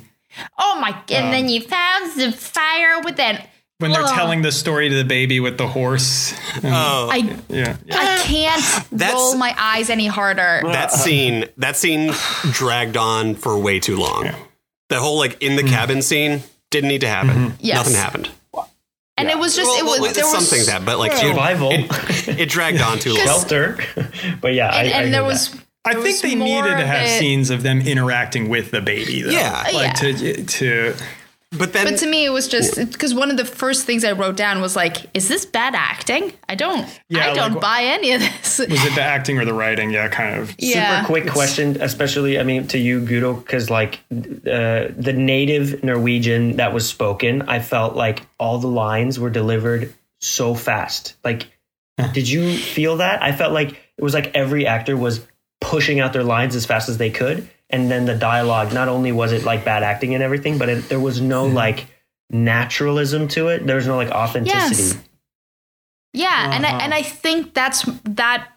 [0.58, 0.90] oh my!
[1.10, 3.40] And then um, you found the fire within.
[3.80, 4.16] when they're Ugh.
[4.16, 6.34] telling the story to the baby with the horse.
[6.64, 7.78] Oh, I Yeah.
[7.92, 8.62] I can't
[8.92, 10.62] That's- roll my eyes any harder.
[10.64, 12.14] that scene that scene
[12.52, 14.30] dragged on for way too long.
[14.90, 15.70] The whole like in the mm.
[15.70, 17.30] cabin scene didn't need to happen.
[17.30, 17.56] Mm-hmm.
[17.60, 17.78] Yes.
[17.78, 18.30] Nothing happened.
[19.18, 21.14] And it was just Well, it was well, there was some things that, but like
[21.14, 23.20] it, Survival, it dragged on too long.
[23.26, 23.78] shelter,
[24.42, 25.62] but yeah, I, and, I there was that.
[25.88, 29.22] I there think they needed to have it- scenes of them interacting with the baby,
[29.22, 29.30] though.
[29.32, 29.62] Yeah.
[29.74, 30.14] Like Yeah.
[30.14, 30.96] to to
[31.58, 34.12] But then But to me, it was just because one of the first things I
[34.12, 36.34] wrote down was like, "Is this bad acting?
[36.50, 39.46] I don't, Yeah, I don't like- buy any of this." was it the acting or
[39.46, 39.92] the writing?
[39.92, 40.54] Yeah, kind of.
[40.58, 45.84] yeah, Super quick question, especially I mean to you, Guro, because like uh, the native
[45.84, 51.16] Norwegian that was spoken, I felt like all the lines were delivered so fast.
[51.24, 51.48] Like,
[52.14, 53.22] did you feel that?
[53.24, 55.26] I felt like it was like every actor was
[55.62, 58.74] pushing out their lines as fast as they could, and then the dialogue.
[58.74, 61.88] Not only was it like bad acting and everything, but it, there was no like
[62.30, 63.66] naturalism to it.
[63.66, 64.98] There was no like authenticity.
[64.98, 64.98] Yes.
[66.14, 66.80] yeah, and I, Uh-huh.
[66.84, 68.48] and I think that's that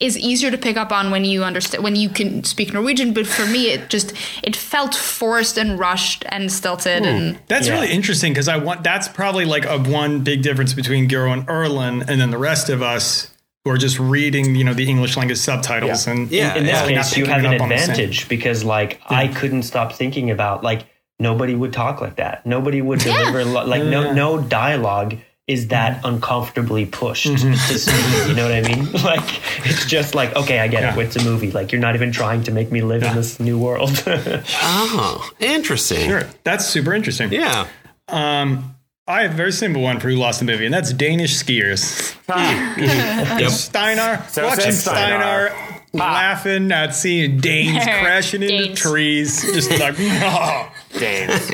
[0.00, 3.12] is easier to pick up on when you understand when you can speak Norwegian.
[3.12, 7.74] But for me, it just it felt forced and rushed and stilted and That's Yeah.
[7.74, 11.46] really interesting because I want that's probably like a one big difference between Guro and
[11.50, 13.30] Erland and then the rest of us
[13.64, 16.12] who are just reading, you know, the English language subtitles Yeah.
[16.12, 16.78] and Yeah, in this yeah.
[16.78, 19.64] probably case, you picking have an up on the same- advantage because, like, I couldn't
[19.64, 20.86] stop thinking about like
[21.18, 22.46] nobody would talk like that.
[22.46, 26.14] Nobody would deliver lo- like no no dialogue is that mm-hmm.
[26.14, 27.52] uncomfortably pushed mm-hmm.
[27.52, 28.28] to speak.
[28.28, 28.88] You know what I mean?
[29.04, 30.96] Like, it's just like okay, I get Yeah.
[30.96, 31.04] it.
[31.04, 31.50] It's a movie.
[31.50, 34.02] Like, you're not even trying to make me live in this new world.
[34.62, 36.08] Oh, interesting.
[36.08, 36.22] Sure.
[36.44, 37.32] That's super interesting.
[37.32, 37.66] Yeah.
[38.08, 38.74] Um,
[39.10, 42.14] I have a very simple one for who lost the movie, and that's Danish skiers.
[42.30, 43.50] Yep.
[43.50, 45.50] Steinar, So watching Steinar.
[45.50, 48.78] Steinar, laughing at seeing Danes crashing into Danes.
[48.80, 51.48] trees, just like oh, Danes.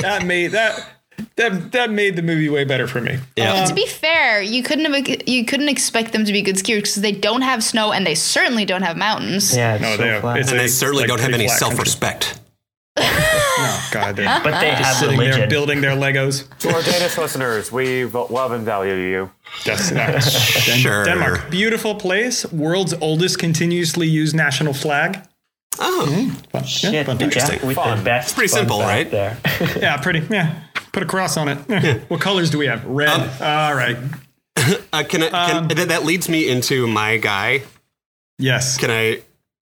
[0.00, 0.90] that made that
[1.36, 3.18] that that made the movie way better for me.
[3.36, 3.64] Yeah.
[3.64, 6.94] to be fair, you couldn't have you couldn't expect them to be good skiers because
[6.96, 9.54] they don't have snow and they certainly don't have mountains.
[9.56, 10.38] yeah, it's No, so they flat.
[10.38, 11.76] it's and they certainly like, don't have any flat country.
[13.64, 13.96] Self-respect.
[13.96, 16.48] Oh God, they're but they have sitting there building their Legos.
[16.58, 19.30] to our Danish listeners, we love and value you.
[19.64, 20.20] That's that.
[20.22, 21.04] Sure.
[21.04, 25.20] Denmark, beautiful place, world's oldest continuously used national flag.
[25.80, 26.64] Oh, Fun.
[26.64, 27.18] Shit, Yeah, fun.
[27.18, 27.98] Jack with Fun.
[27.98, 28.34] the best.
[28.36, 29.10] pretty fun simple, right?
[29.10, 29.36] There.
[29.76, 30.22] yeah, pretty.
[30.30, 30.54] Yeah,
[30.92, 31.58] put a cross on it.
[31.68, 31.98] Yeah.
[32.08, 32.84] What colors do we have?
[32.84, 33.08] Red.
[33.10, 33.96] Um, All right.
[34.92, 35.28] uh, can I?
[35.30, 37.62] Can, Um, that, that leads me into my guy.
[38.38, 38.76] Yes.
[38.78, 39.22] Can I?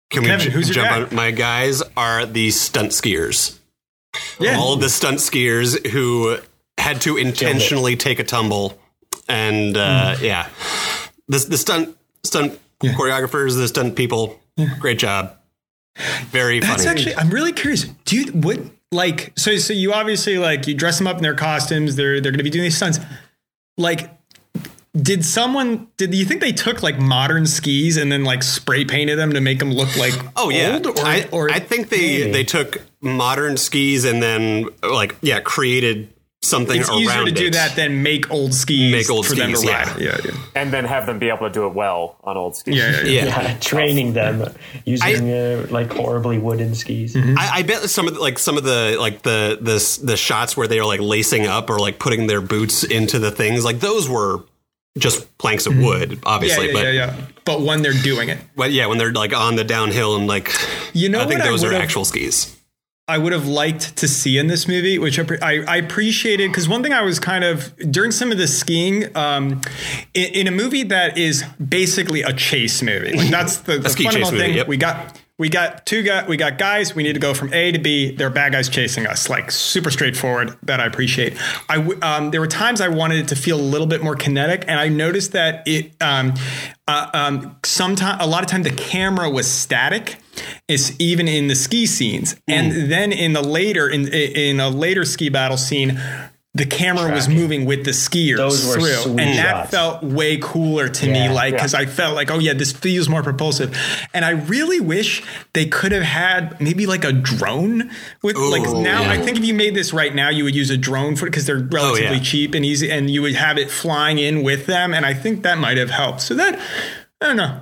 [0.09, 1.01] Can we j- who's jump guy?
[1.03, 1.15] on?
[1.15, 3.57] My guys are the stunt skiers.
[4.41, 4.57] Yeah.
[4.57, 6.37] All of the stunt skiers who
[6.77, 8.77] had to intentionally take a tumble,
[9.29, 10.21] and uh, Mm.
[10.21, 10.49] yeah,
[11.27, 14.39] the the stunt stunt choreographers, the stunt people,
[14.79, 15.35] great job.
[16.31, 16.89] Very That's funny.
[16.99, 17.15] actually.
[17.15, 17.83] I'm really curious.
[18.05, 18.59] Do you what
[18.91, 19.33] like?
[19.37, 21.95] So so you obviously like you dress them up in their costumes.
[21.95, 22.99] They're they're going to be doing these stunts.
[23.77, 24.09] Like,
[24.99, 25.87] did someone?
[25.97, 29.41] Did you think they took like modern skis and then like spray painted them to
[29.41, 30.87] make them look like Oh yeah, old?
[30.87, 32.31] Or, I, or I think they Maybe.
[32.31, 36.11] they took modern skis and then like yeah created
[36.43, 37.01] something around it.
[37.03, 38.91] it's around easier to do that than make old skis.
[38.91, 40.01] Make old for them to skis, ride.
[40.01, 40.17] yeah.
[40.17, 42.75] Yeah, yeah, And then have them be able to do it well on old skis.
[42.75, 42.97] yeah, yeah.
[43.03, 43.25] yeah.
[43.25, 44.51] Yeah, Yeah, training them
[44.83, 47.15] using uh, like horribly wooden skis.
[47.15, 47.37] Mm-hmm.
[47.37, 50.57] I, I bet some of the, like some of the like the the the shots
[50.57, 53.79] where they are like lacing up or like putting their boots into the things like
[53.79, 54.41] those were
[54.97, 56.23] just planks of wood, Mm-hmm.
[56.23, 56.67] Yeah, obviously.
[56.67, 57.25] yeah, but yeah, yeah.
[57.45, 60.51] But when they're doing it, but yeah, when they're like on the downhill and like
[60.93, 62.57] You know I think what I those are actual skis.
[63.07, 66.69] I would have liked to see in this movie, which I, I, I appreciated because
[66.69, 69.59] one thing I was kind of during some of the skiing um,
[70.13, 73.11] in, in a movie that is basically a chase movie.
[73.11, 74.67] Like that's the, the fundamental movie, yep.
[74.67, 76.27] We got we got two guys.
[76.27, 76.93] We got guys.
[76.93, 78.11] We need to go from A to B.
[78.11, 79.27] There are bad guys chasing us.
[79.27, 80.55] Like super straightforward.
[80.61, 81.35] That I appreciate.
[81.67, 84.65] I um, there were times I wanted it to feel a little bit more kinetic,
[84.67, 86.35] and I noticed that it um,
[86.87, 90.17] uh, um, sometimes a lot of time the camera was static.
[90.67, 95.03] It's even in the ski scenes, and then in the later in in a later
[95.05, 95.99] ski battle scene.
[96.53, 99.71] The camera was moving with the skiers Those were through, sweet and that shots.
[99.71, 101.13] felt way cooler to me.
[101.13, 101.31] Yeah.
[101.31, 101.57] Like Yeah.
[101.59, 103.73] because I felt like, oh yeah, this feels more propulsive.
[104.13, 105.23] And I really wish
[105.53, 107.89] they could have had maybe like a drone
[108.21, 109.03] with like now.
[109.03, 109.11] yeah.
[109.11, 111.45] I think if you made this right now, you would use a drone for because
[111.45, 112.19] they're oh, relatively Oh, yeah.
[112.19, 114.93] cheap and easy, and you would have it flying in with them.
[114.93, 116.19] And I think that might have helped.
[116.19, 116.59] So that
[117.21, 117.61] I don't know,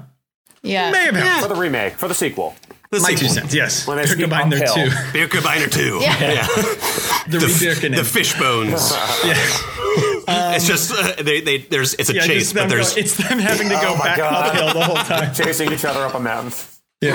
[0.64, 0.90] Yeah.
[0.90, 1.44] may have helped.
[1.48, 2.56] For the remake, for the sequel.
[2.92, 3.34] The My two sequel.
[3.36, 3.86] cents, yes.
[3.88, 4.90] When they They're ski combined there uphill.
[4.90, 4.96] too.
[5.14, 6.00] Beer Combiner 2.
[6.02, 6.48] Yeah.
[7.30, 7.96] The, The, Rebirkening.
[7.96, 8.72] the fish bones.
[10.56, 13.16] it's just uh, they, they there's it's a yeah, chase, them but there's go, it's
[13.18, 14.56] them having to go Oh back God.
[14.56, 15.32] uphill the whole time.
[15.36, 16.54] Chasing each other up a mountain.
[17.02, 17.14] Yeah.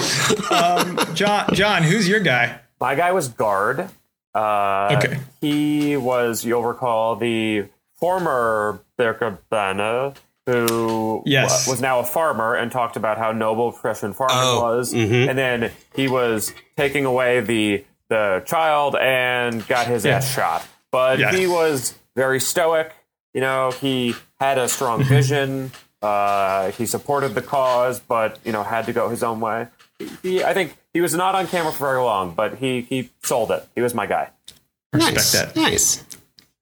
[0.53, 2.61] Um, John, John, who's your guy?
[2.81, 3.89] My guy was guard.
[4.37, 5.19] Uh, Okay.
[5.41, 7.67] He was, you'll recall, the
[7.97, 10.15] former Birkebeiner
[10.47, 11.67] who Yes.
[11.69, 14.93] was now a farmer and talked about how noble Christian farming Oh, was.
[14.93, 20.17] And then he was taking away the the child and got his Yeah.
[20.17, 20.67] ass shot.
[20.93, 21.33] But Yeah.
[21.33, 22.93] he was very stoic.
[23.33, 25.73] You know, he had a strong vision.
[26.03, 29.69] Uh, he supported the cause, but you know, had to go his own way.
[30.23, 33.51] He, I think he was not on camera for very long, but he he sold
[33.51, 33.67] it.
[33.75, 34.29] He was my guy.
[34.93, 35.33] Respect nice.
[35.33, 35.57] that.
[35.57, 36.05] Nice.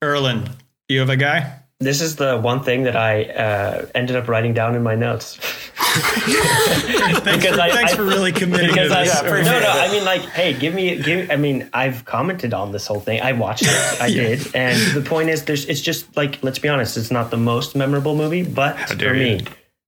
[0.01, 0.51] Erland,
[0.89, 1.59] you have a guy?
[1.83, 5.37] This is the one thing that I uh, ended up writing down in my notes.
[5.76, 9.09] Thanks, for, I- thanks I- for really committing to I, this.
[9.14, 9.68] Yeah, for no, no.
[9.70, 11.30] I mean, like, hey, give me, give.
[11.30, 13.20] I mean, I've commented on this whole thing.
[13.20, 14.01] I watched it.
[14.01, 15.66] I did, and the point is, there's.
[15.66, 16.97] It's just like, let's be honest.
[16.97, 19.39] It's not the most memorable movie, but for you.
[19.39, 19.45] me,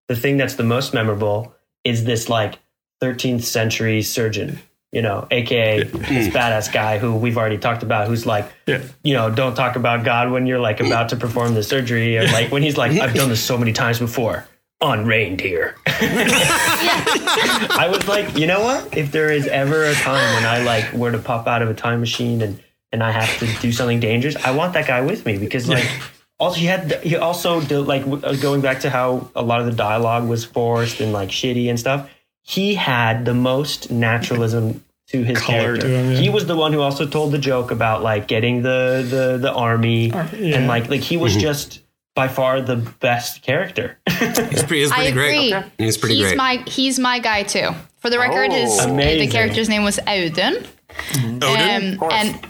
[0.09, 2.59] the thing that's the most memorable is this like
[3.03, 4.59] 13th century surgeon.
[4.95, 8.82] You know, aka this badass guy who we've already talked about, who's like, Yeah.
[9.03, 12.26] you know, don't talk about God when you're like about to perform the surgery, or
[12.28, 14.47] like when he's like, I've done this so many times before.
[14.80, 15.74] on reindeer.
[15.86, 18.97] I was like, you know what?
[18.97, 21.74] If there is ever a time when I like were to pop out of a
[21.74, 22.61] time machine and
[22.92, 25.88] and I have to do something dangerous, I want that guy with me because like.
[26.40, 29.66] Also, he had he also did, like uh, going back to how a lot of
[29.66, 32.11] the dialogue was forced and like shitty and stuff.
[32.42, 35.86] He had the most naturalism to his Color character.
[35.88, 36.18] to him, yeah.
[36.18, 39.52] He was the one who also told the joke about like getting the the the
[39.52, 40.57] army yeah.
[40.57, 41.82] and like like he was just
[42.14, 43.98] by far the best character.
[44.09, 45.50] He's pretty, he's I pretty agree.
[45.50, 45.64] great.
[45.78, 46.36] He's pretty he's great.
[46.36, 47.70] my he's my guy too.
[47.98, 48.96] For the record, his Oh.
[48.96, 50.64] the character's name was Odin.
[51.42, 51.92] Odin?
[51.92, 52.12] Um, course.
[52.14, 52.46] and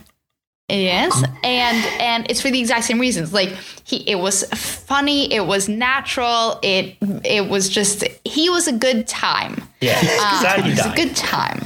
[0.68, 3.32] yes, and and it's for the exact same reasons.
[3.32, 3.50] Like
[3.84, 9.06] he, it was funny, it was natural, it it was just he was a good
[9.08, 9.62] time.
[9.80, 9.98] yeah,
[10.40, 11.62] sad It was a good time.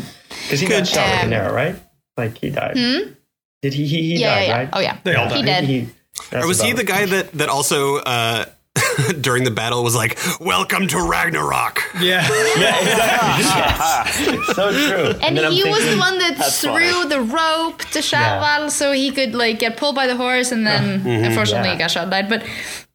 [0.48, 1.76] Because he got shot with an arrow, right?
[2.16, 2.74] Like he died.
[2.74, 3.86] Did he?
[3.86, 4.56] He, he Yeah, died, yeah, yeah.
[4.58, 4.68] right?
[4.72, 5.64] Oh yeah, They all he did.
[5.64, 5.88] He,
[6.30, 8.44] that's Or was he the guy that that also uh,
[9.20, 11.82] during the battle was like, "Welcome to Ragnarok"?
[12.00, 12.26] Yeah.
[12.56, 14.46] yeah yes.
[14.56, 15.18] so true.
[15.22, 17.08] And, then I'm he was the one that threw funny.
[17.08, 21.06] the rope to Skjervald so he could like get pulled by the horse, and then
[21.06, 21.74] unfortunately Yeah.
[21.74, 22.28] he got shot and died.
[22.28, 22.44] But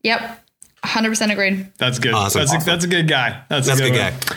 [0.01, 0.43] yep,
[0.83, 1.71] hundred percent agreed.
[1.77, 2.13] That's good.
[2.13, 2.39] Awesome.
[2.45, 3.43] That's, a, that's a good guy.
[3.49, 4.19] That's, That's a a good, good one.
[4.19, 4.35] guy.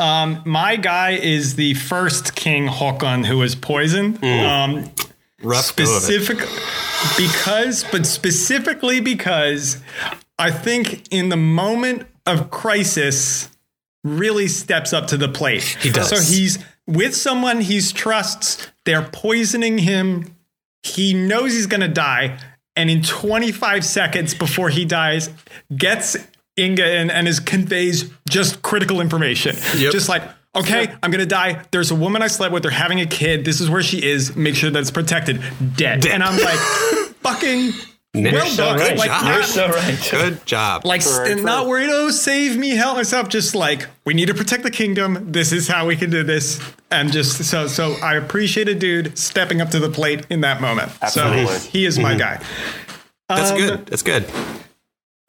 [0.00, 4.22] Um, my guy is the first King Håkon who was poisoned.
[4.24, 4.90] Um,
[5.42, 6.00] Rough go of it.
[6.02, 6.38] specific
[7.16, 9.80] because, but specifically because
[10.38, 13.50] I think in the moment of crisis,
[14.04, 15.62] really steps up to the plate.
[15.62, 16.08] He does.
[16.08, 18.66] So he's with someone he trusts.
[18.84, 20.36] They're poisoning him.
[20.82, 22.38] He knows he's going to die.
[22.76, 25.28] And in 25 seconds before he dies,
[25.76, 26.16] gets
[26.60, 29.56] Inga in and is conveys just critical information.
[29.76, 29.92] Yep.
[29.92, 30.22] Just like,
[30.54, 31.62] okay, I'm going to die.
[31.70, 32.62] There's a woman I slept with.
[32.62, 33.44] They're having a kid.
[33.44, 34.36] This is where she is.
[34.36, 35.40] Make sure that it's protected.
[35.76, 36.02] Dead.
[36.02, 36.06] Dead.
[36.12, 36.58] And I'm like,
[37.22, 37.72] fucking
[38.14, 38.78] well so done.
[38.78, 38.96] right.
[38.98, 39.24] Like, job.
[39.24, 40.08] not- You're so right.
[40.10, 40.84] Good job.
[40.84, 41.68] like Correct, and not correct.
[41.68, 45.52] worried oh save me help myself just like we need to protect the kingdom this
[45.52, 49.60] is how we can do this and just so so i appreciate a dude stepping
[49.60, 51.46] up to the plate in that moment Absolutely.
[51.46, 52.42] so he is my guy
[53.28, 53.86] That's um, good.
[53.86, 54.24] That's good.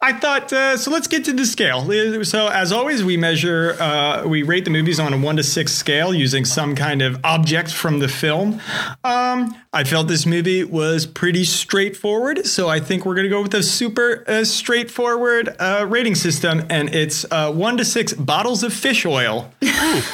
[0.02, 0.90] I thought uh, so.
[0.90, 1.80] Let's get to the scale.
[2.24, 5.72] So, as always, we measure, uh, we rate the movies on a one to six
[5.72, 8.60] scale using some kind of object from the film.
[9.04, 13.40] Um, I felt this movie was pretty straightforward, so I think we're going to go
[13.42, 18.62] with a super uh, straightforward uh, rating system, and it's uh, one to six bottles
[18.62, 19.50] of fish oil.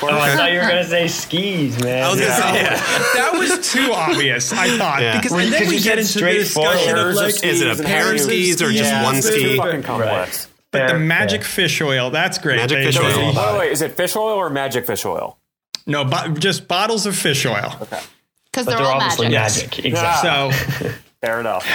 [0.01, 2.05] Oh, I thought you were gonna say skis, man.
[2.05, 2.77] I was gonna say, yeah.
[3.15, 4.53] that was too obvious.
[4.53, 5.17] I thought Yeah.
[5.19, 8.13] because Well, and then we get into the discussion of like Is it a pair
[8.13, 9.05] of skis or just Yeah.
[9.05, 9.57] one ski?
[9.83, 10.49] Fucking complex.
[10.71, 11.69] But the magic fair.
[11.69, 12.57] fish oil, that's great.
[12.57, 12.93] Magic baby.
[12.93, 13.35] fish oil.
[13.35, 15.39] By the way, is it fish oil or magic fish oil?
[15.87, 17.75] No, bo- just bottles of fish oil.
[17.83, 18.01] Okay.
[18.51, 19.71] Because they're, they're all obviously magic.
[19.71, 19.85] magic.
[19.87, 20.89] Exactly.
[20.91, 21.67] So, Fair enough.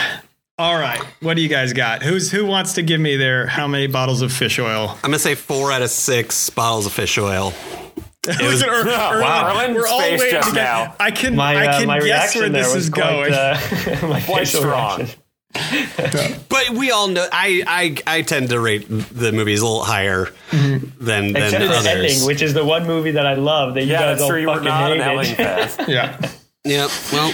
[0.59, 2.03] all right, what do you guys got?
[2.03, 4.91] Who's who wants to give me their how many bottles of fish oil?
[4.97, 7.53] I'm gonna say four out of six bottles of fish oil.
[8.27, 9.73] Look at her, her- Wow.
[9.73, 10.95] we're all waiting just to get- now.
[10.99, 13.33] I can My, I uh, can guess where this was is quite, going.
[13.33, 13.59] uh,
[14.07, 14.99] my Quite facial strong.
[14.99, 15.19] reaction.
[15.53, 17.63] But we all know I
[18.07, 21.85] I, I tend to rate the movies a little higher than than Except the others.
[21.87, 24.37] ending, which is the one movie that I love that you Yeah, guys that's all.
[24.37, 25.39] You were fucking not an hated.
[25.39, 26.31] Ellen yeah,
[26.63, 26.87] yeah.
[27.11, 27.33] Well.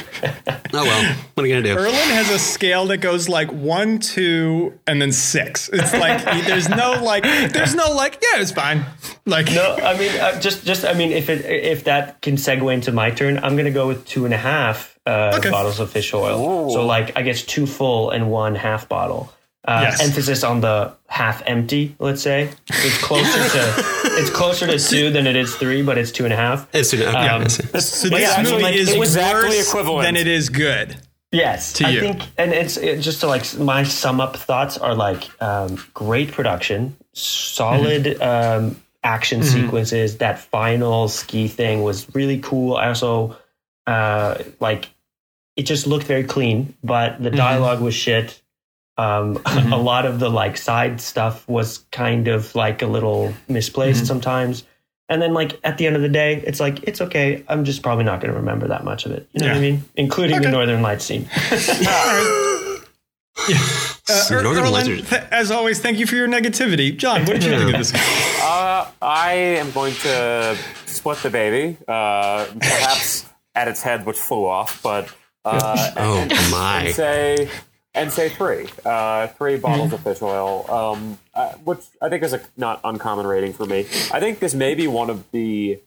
[0.74, 1.16] Oh well.
[1.34, 1.80] What are you gonna do?
[1.80, 5.70] Erland has a scale that goes like one, two, and then six.
[5.72, 8.86] It's like there's no like there's no like yeah, it's fine.
[9.26, 12.74] Like No, I mean, uh, just, just, I mean, if it, if that can segue
[12.74, 15.50] into my turn, I'm gonna go with two and a half uh, Okay.
[15.52, 16.70] bottles of fish oil.
[16.72, 19.32] So, like, I guess two full and one half bottle.
[19.66, 20.02] Uh, Yes.
[20.02, 21.96] Emphasis on the half empty.
[22.00, 23.74] Let's say it's closer to
[24.20, 26.68] it's closer to two than it is three, but it's two and a half.
[26.74, 27.64] It's, okay, Um, I see.
[27.80, 30.06] so Yeah, this I mean, movie like, is exactly equivalent.
[30.06, 30.96] than it is good.
[31.32, 32.00] Yes, To I you.
[32.00, 36.32] think, and it's it, just to like my sum up thoughts are like um, great
[36.32, 38.66] production, solid Mm-hmm.
[38.66, 40.18] um, action sequences.
[40.18, 42.76] That final ski thing was really cool.
[42.78, 43.38] I also
[43.90, 44.90] uh, like
[45.56, 47.24] it just looked very clean, but Mm-hmm.
[47.24, 48.42] the dialogue was shit.
[48.98, 54.00] Um, a lot of the like side stuff was kind of like a little misplaced
[54.00, 54.08] Mm-hmm.
[54.08, 54.64] sometimes.
[55.12, 57.44] And then, like at the end of the day, it's like it's okay.
[57.48, 59.28] I'm just probably not going to remember that much of it.
[59.34, 59.84] You know what I mean?
[59.96, 61.28] Including the Northern Lights scene.
[64.12, 66.96] Uh, Er- Northern Erland, th- as always, thank you for your negativity.
[66.98, 67.94] John, what did you think of this?
[68.42, 73.26] Uh, I am going to split the baby, uh, perhaps
[73.56, 75.14] at its head, which flew off, but
[75.46, 76.92] uh, Oh and my.
[76.92, 77.50] say
[77.96, 82.34] and say three, uh, three bottles of fish oil, um, uh, which I think is
[82.34, 83.80] a not uncommon rating for me.
[84.12, 85.82] I think this may be one of the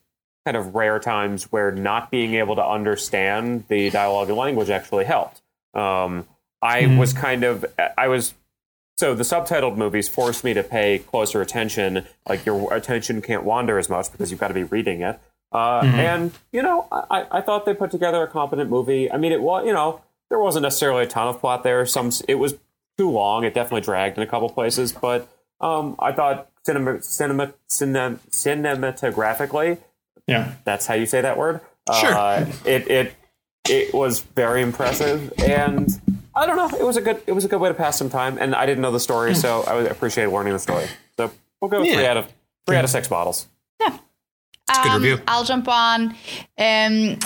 [0.45, 5.05] kind of rare times where not being able to understand the dialogue and language actually
[5.05, 5.41] helped.
[5.75, 6.27] Um,
[6.61, 7.65] I was kind of
[7.97, 8.35] I was
[8.97, 12.05] so the subtitled movies forced me to pay closer attention.
[12.29, 15.19] Like your attention can't wander as much because you've got to be reading it.
[15.53, 19.11] Uh, And you know, I, I thought they put together a competent movie.
[19.13, 20.01] I mean, it was you know
[20.31, 21.85] there wasn't necessarily a ton of plot there.
[21.87, 22.55] Some it was
[22.99, 23.45] too long.
[23.45, 25.29] It definitely dragged in a couple places, but
[25.61, 29.79] um, I thought cinema, cinema, cinema cinematographically
[30.27, 30.53] Yeah.
[30.65, 31.61] that's how you say that word.
[32.01, 32.15] Sure.
[32.15, 33.15] Uh, it it
[33.69, 35.89] it was very impressive, and
[36.35, 36.79] I don't know.
[36.79, 38.67] It was a good it was a good way to pass some time, and I
[38.67, 40.87] didn't know the story, so I appreciated learning the story.
[41.17, 41.31] So
[41.61, 42.33] we'll go with three out of
[42.67, 43.47] three out of six bottles.
[44.69, 45.23] A good Um, review.
[45.29, 46.15] I'll jump on.
[46.59, 47.19] Um,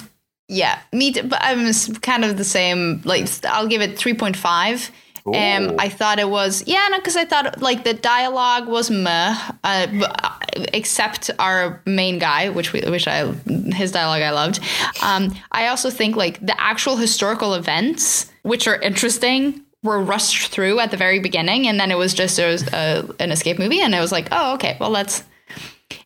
[0.48, 1.12] yeah, me.
[1.12, 3.02] Too, but I'm kind of the same.
[3.04, 4.90] Like, I'll give it three point five.
[5.26, 9.34] Um, I thought it was yeah, no, because I thought like the dialogue was meh,
[9.64, 10.38] uh, uh,
[10.72, 13.32] except our main guy, which we, which I
[13.74, 14.60] his dialogue I loved.
[15.02, 20.78] Um, I also think like the actual historical events, which are interesting, were rushed through
[20.78, 23.80] at the very beginning, and then it was just it was uh, an escape movie,
[23.80, 25.24] and it was like, oh, okay, well, let's.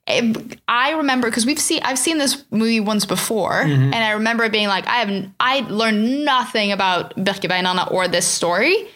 [0.07, 3.94] I remember because we've seen I've seen this movie once before, mm-hmm.
[3.94, 8.26] and I remember it being like I have I learned nothing about Birkebeinerne or this
[8.26, 8.88] story.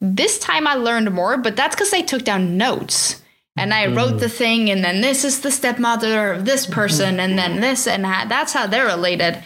[0.00, 3.22] This time I learned more, but that's because I took down notes
[3.56, 4.20] and I wrote mm.
[4.20, 6.74] the thing, and then this is the stepmother of this mm-hmm.
[6.74, 9.42] person, and then this, and that, that's how they're related.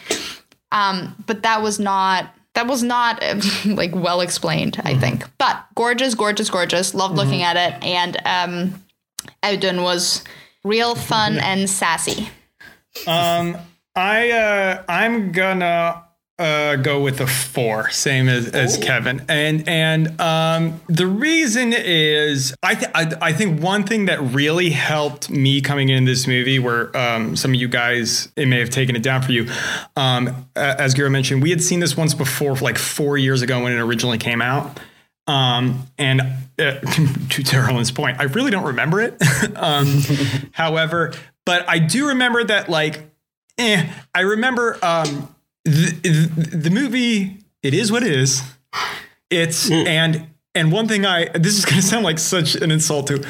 [0.72, 3.22] Um, but that was not that was not
[3.66, 5.00] like well explained, I mm-hmm.
[5.00, 5.38] think.
[5.38, 6.94] But gorgeous, gorgeous, gorgeous.
[6.94, 8.82] Loved looking at it, and um,
[9.82, 10.24] was
[10.64, 12.28] real fun and sassy.
[13.06, 13.56] Um,
[13.94, 16.04] I uh, I'm gonna
[16.38, 22.54] uh, go with a four, same as, as Kevin, and and um, the reason is
[22.62, 26.58] I, th- I I think one thing that really helped me coming in this movie,
[26.58, 29.48] where um, some of you guys it may have taken it down for you,
[29.96, 33.72] um, as Guro mentioned, we had seen this once before, like four years ago when
[33.72, 34.78] it originally came out.
[35.28, 36.24] Um, and uh,
[36.80, 39.22] to Terrell's point, I really don't remember it.
[39.56, 40.02] um,
[40.52, 41.12] however,
[41.44, 43.10] but I do remember that, like,
[43.58, 47.38] eh, I remember um, the, the, the movie.
[47.62, 48.42] It is what it is.
[49.30, 53.08] It's and and one thing I this is going to sound like such an insult
[53.08, 53.26] to.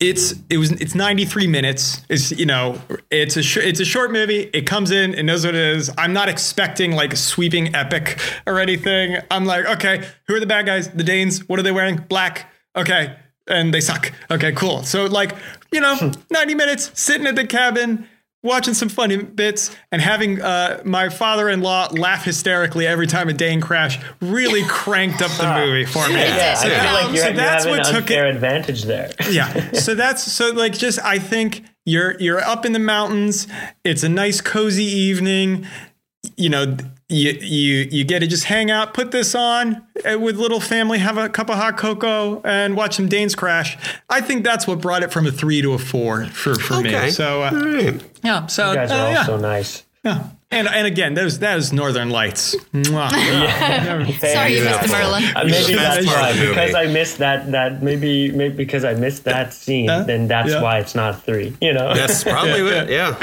[0.00, 2.02] It's it was it's 93 minutes.
[2.08, 2.80] It's you know
[3.10, 4.50] it's a sh- it's a short movie.
[4.52, 5.90] It comes in, it knows what it is.
[5.96, 9.18] I'm not expecting like a sweeping epic or anything.
[9.30, 10.88] I'm like, okay, who are the bad guys?
[10.88, 11.48] The Danes.
[11.48, 11.96] What are they wearing?
[12.08, 12.52] Black.
[12.76, 13.16] Okay,
[13.46, 14.12] and they suck.
[14.30, 14.82] Okay, cool.
[14.82, 15.36] So like
[15.72, 16.10] you know, hmm.
[16.30, 18.08] 90 minutes sitting at the cabin
[18.44, 23.60] watching some funny bits and having uh, my father-in-law laugh hysterically every time a Dane
[23.60, 26.14] crash really cranked up the movie for me.
[26.14, 28.24] Yeah, So I feel that- like so that's what took it.
[28.24, 29.10] advantage there.
[29.28, 29.70] Yeah.
[29.74, 33.46] So that's so like just I think you're you're up in the mountains.
[33.82, 35.66] It's a nice cozy evening.
[36.36, 36.76] You know,
[37.08, 40.98] you you you get to just hang out, put this on uh, with little family,
[40.98, 43.76] have a cup of hot cocoa, and watch some Danes crash.
[44.08, 47.04] I think that's what brought it from a three to a four for for Okay.
[47.06, 47.10] me.
[47.10, 48.02] So uh, All right.
[48.22, 48.46] yeah.
[48.46, 49.24] So You guys uh, are all yeah.
[49.26, 49.84] so nice.
[50.04, 50.28] Yeah.
[50.50, 52.54] And and again, those that is Northern Lights.
[52.72, 53.10] Mwah.
[54.20, 55.24] Sorry, you missed the Merlin.
[55.36, 56.54] Uh, maybe that's why of the movie.
[56.54, 57.50] because I missed that.
[57.52, 60.62] That maybe maybe because I missed that scene, Uh, then that's yeah.
[60.62, 61.56] why it's not three.
[61.60, 61.92] You know.
[61.94, 62.88] That's probably it.
[62.94, 63.16] Yeah.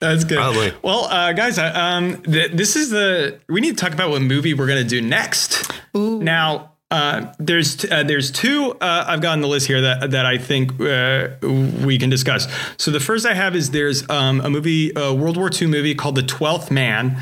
[0.00, 0.38] That's good.
[0.38, 0.72] Probably.
[0.82, 4.22] Well, uh, guys, uh, um, th- this is the we need to talk about what
[4.22, 5.70] movie we're gonna do next.
[5.94, 10.10] Now, uh, there's t- uh, there's two uh, I've got on the list here that
[10.10, 12.48] that I think uh, we can discuss.
[12.78, 15.94] So the first I have is there's um, a movie, a World War II movie
[15.94, 17.16] called The Twelfth Man,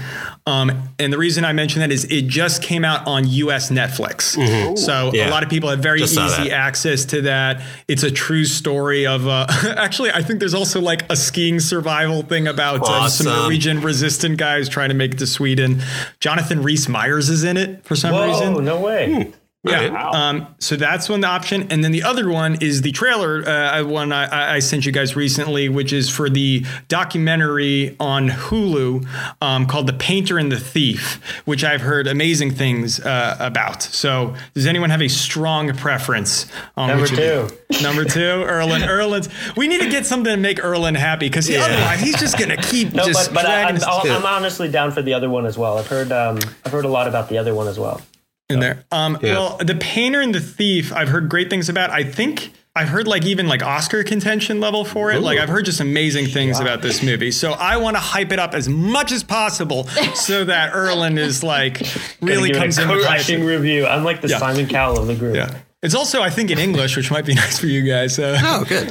[0.46, 3.70] um, and the reason I mention that is it just came out on U.S.
[3.70, 4.78] Netflix.
[4.78, 5.28] So Yeah.
[5.28, 7.60] a lot of people have very Just easy access to that.
[7.88, 9.26] It's a true story of.
[9.28, 9.46] Uh,
[9.76, 14.38] actually, I think there's also like a skiing survival thing about uh, some Norwegian resistant
[14.38, 15.82] guys trying to make it to Sweden.
[16.20, 18.28] Jonathan Rhys Meyers is in it for some Whoa!
[18.28, 18.64] reason.
[18.64, 19.32] No way.
[19.64, 19.88] Yeah.
[19.90, 20.10] Wow.
[20.12, 23.42] Um, so that's one option, and then the other one is the trailer.
[23.46, 29.06] Uh, one I, I sent you guys recently, which is for the documentary on Hulu
[29.42, 33.82] um, called "The Painter and the Thief," which I've heard amazing things uh, about.
[33.82, 36.46] So, does anyone have a strong preference
[36.76, 37.16] on Number which two.
[37.16, 38.84] the- Number two, Erland.
[38.84, 39.28] Erland's.
[39.56, 42.92] We need to get something to make Erlen happy because otherwise he's just gonna keep
[42.94, 45.46] No, just but, but I, dragging I'm, us I'm honestly down for the other one
[45.46, 45.78] as well.
[45.78, 48.00] I've heard um, I've heard a lot about the other one as well.
[48.48, 48.84] In there.
[48.90, 49.32] Um, Yeah.
[49.34, 51.90] Well, the painter and the thief, I've heard great things about.
[51.90, 55.20] I think I've heard like even like Oscar contention level for it.
[55.20, 57.30] Like I've heard just amazing things about this movie.
[57.30, 59.84] So I want to hype it up as much as possible
[60.14, 61.82] so that Erland is like
[62.22, 63.48] really comes it in a crushing hype.
[63.48, 63.84] review.
[63.86, 64.38] I'm like the Yeah.
[64.38, 65.34] Simon Cowell of the group.
[65.36, 65.58] Yeah.
[65.82, 68.18] It's also, I think, in English, which might be nice for you guys.
[68.18, 68.88] Uh, Oh, good.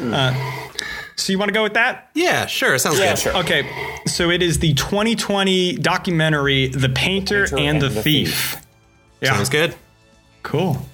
[1.16, 2.10] so you want to go with that?
[2.14, 2.78] yeah, sure.
[2.78, 3.20] Sounds Yeah, good.
[3.20, 3.38] sure.
[3.38, 3.68] Okay.
[4.06, 8.62] So it is the 2020 documentary, The Painter, Painter and, and the, the Thief.
[9.22, 9.34] Yeah.
[9.36, 9.76] Sounds good.
[10.44, 10.86] Cool.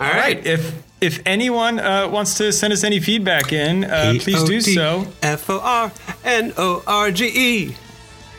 [0.00, 0.44] All right.
[0.46, 5.06] If if anyone uh, wants to send us any feedback in, uh, please do so
[5.22, 5.92] F O R
[6.24, 7.76] N O R G E.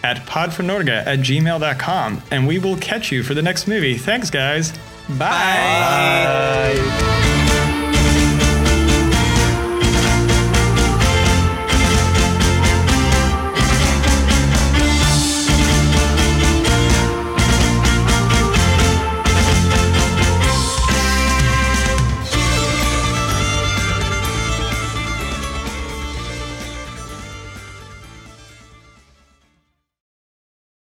[0.03, 2.21] at podfornorge at gmail.com.
[2.31, 3.97] And we will catch you for the next movie.
[3.97, 4.71] Thanks, guys.
[5.09, 6.75] Bye.
[6.77, 7.44] Bye.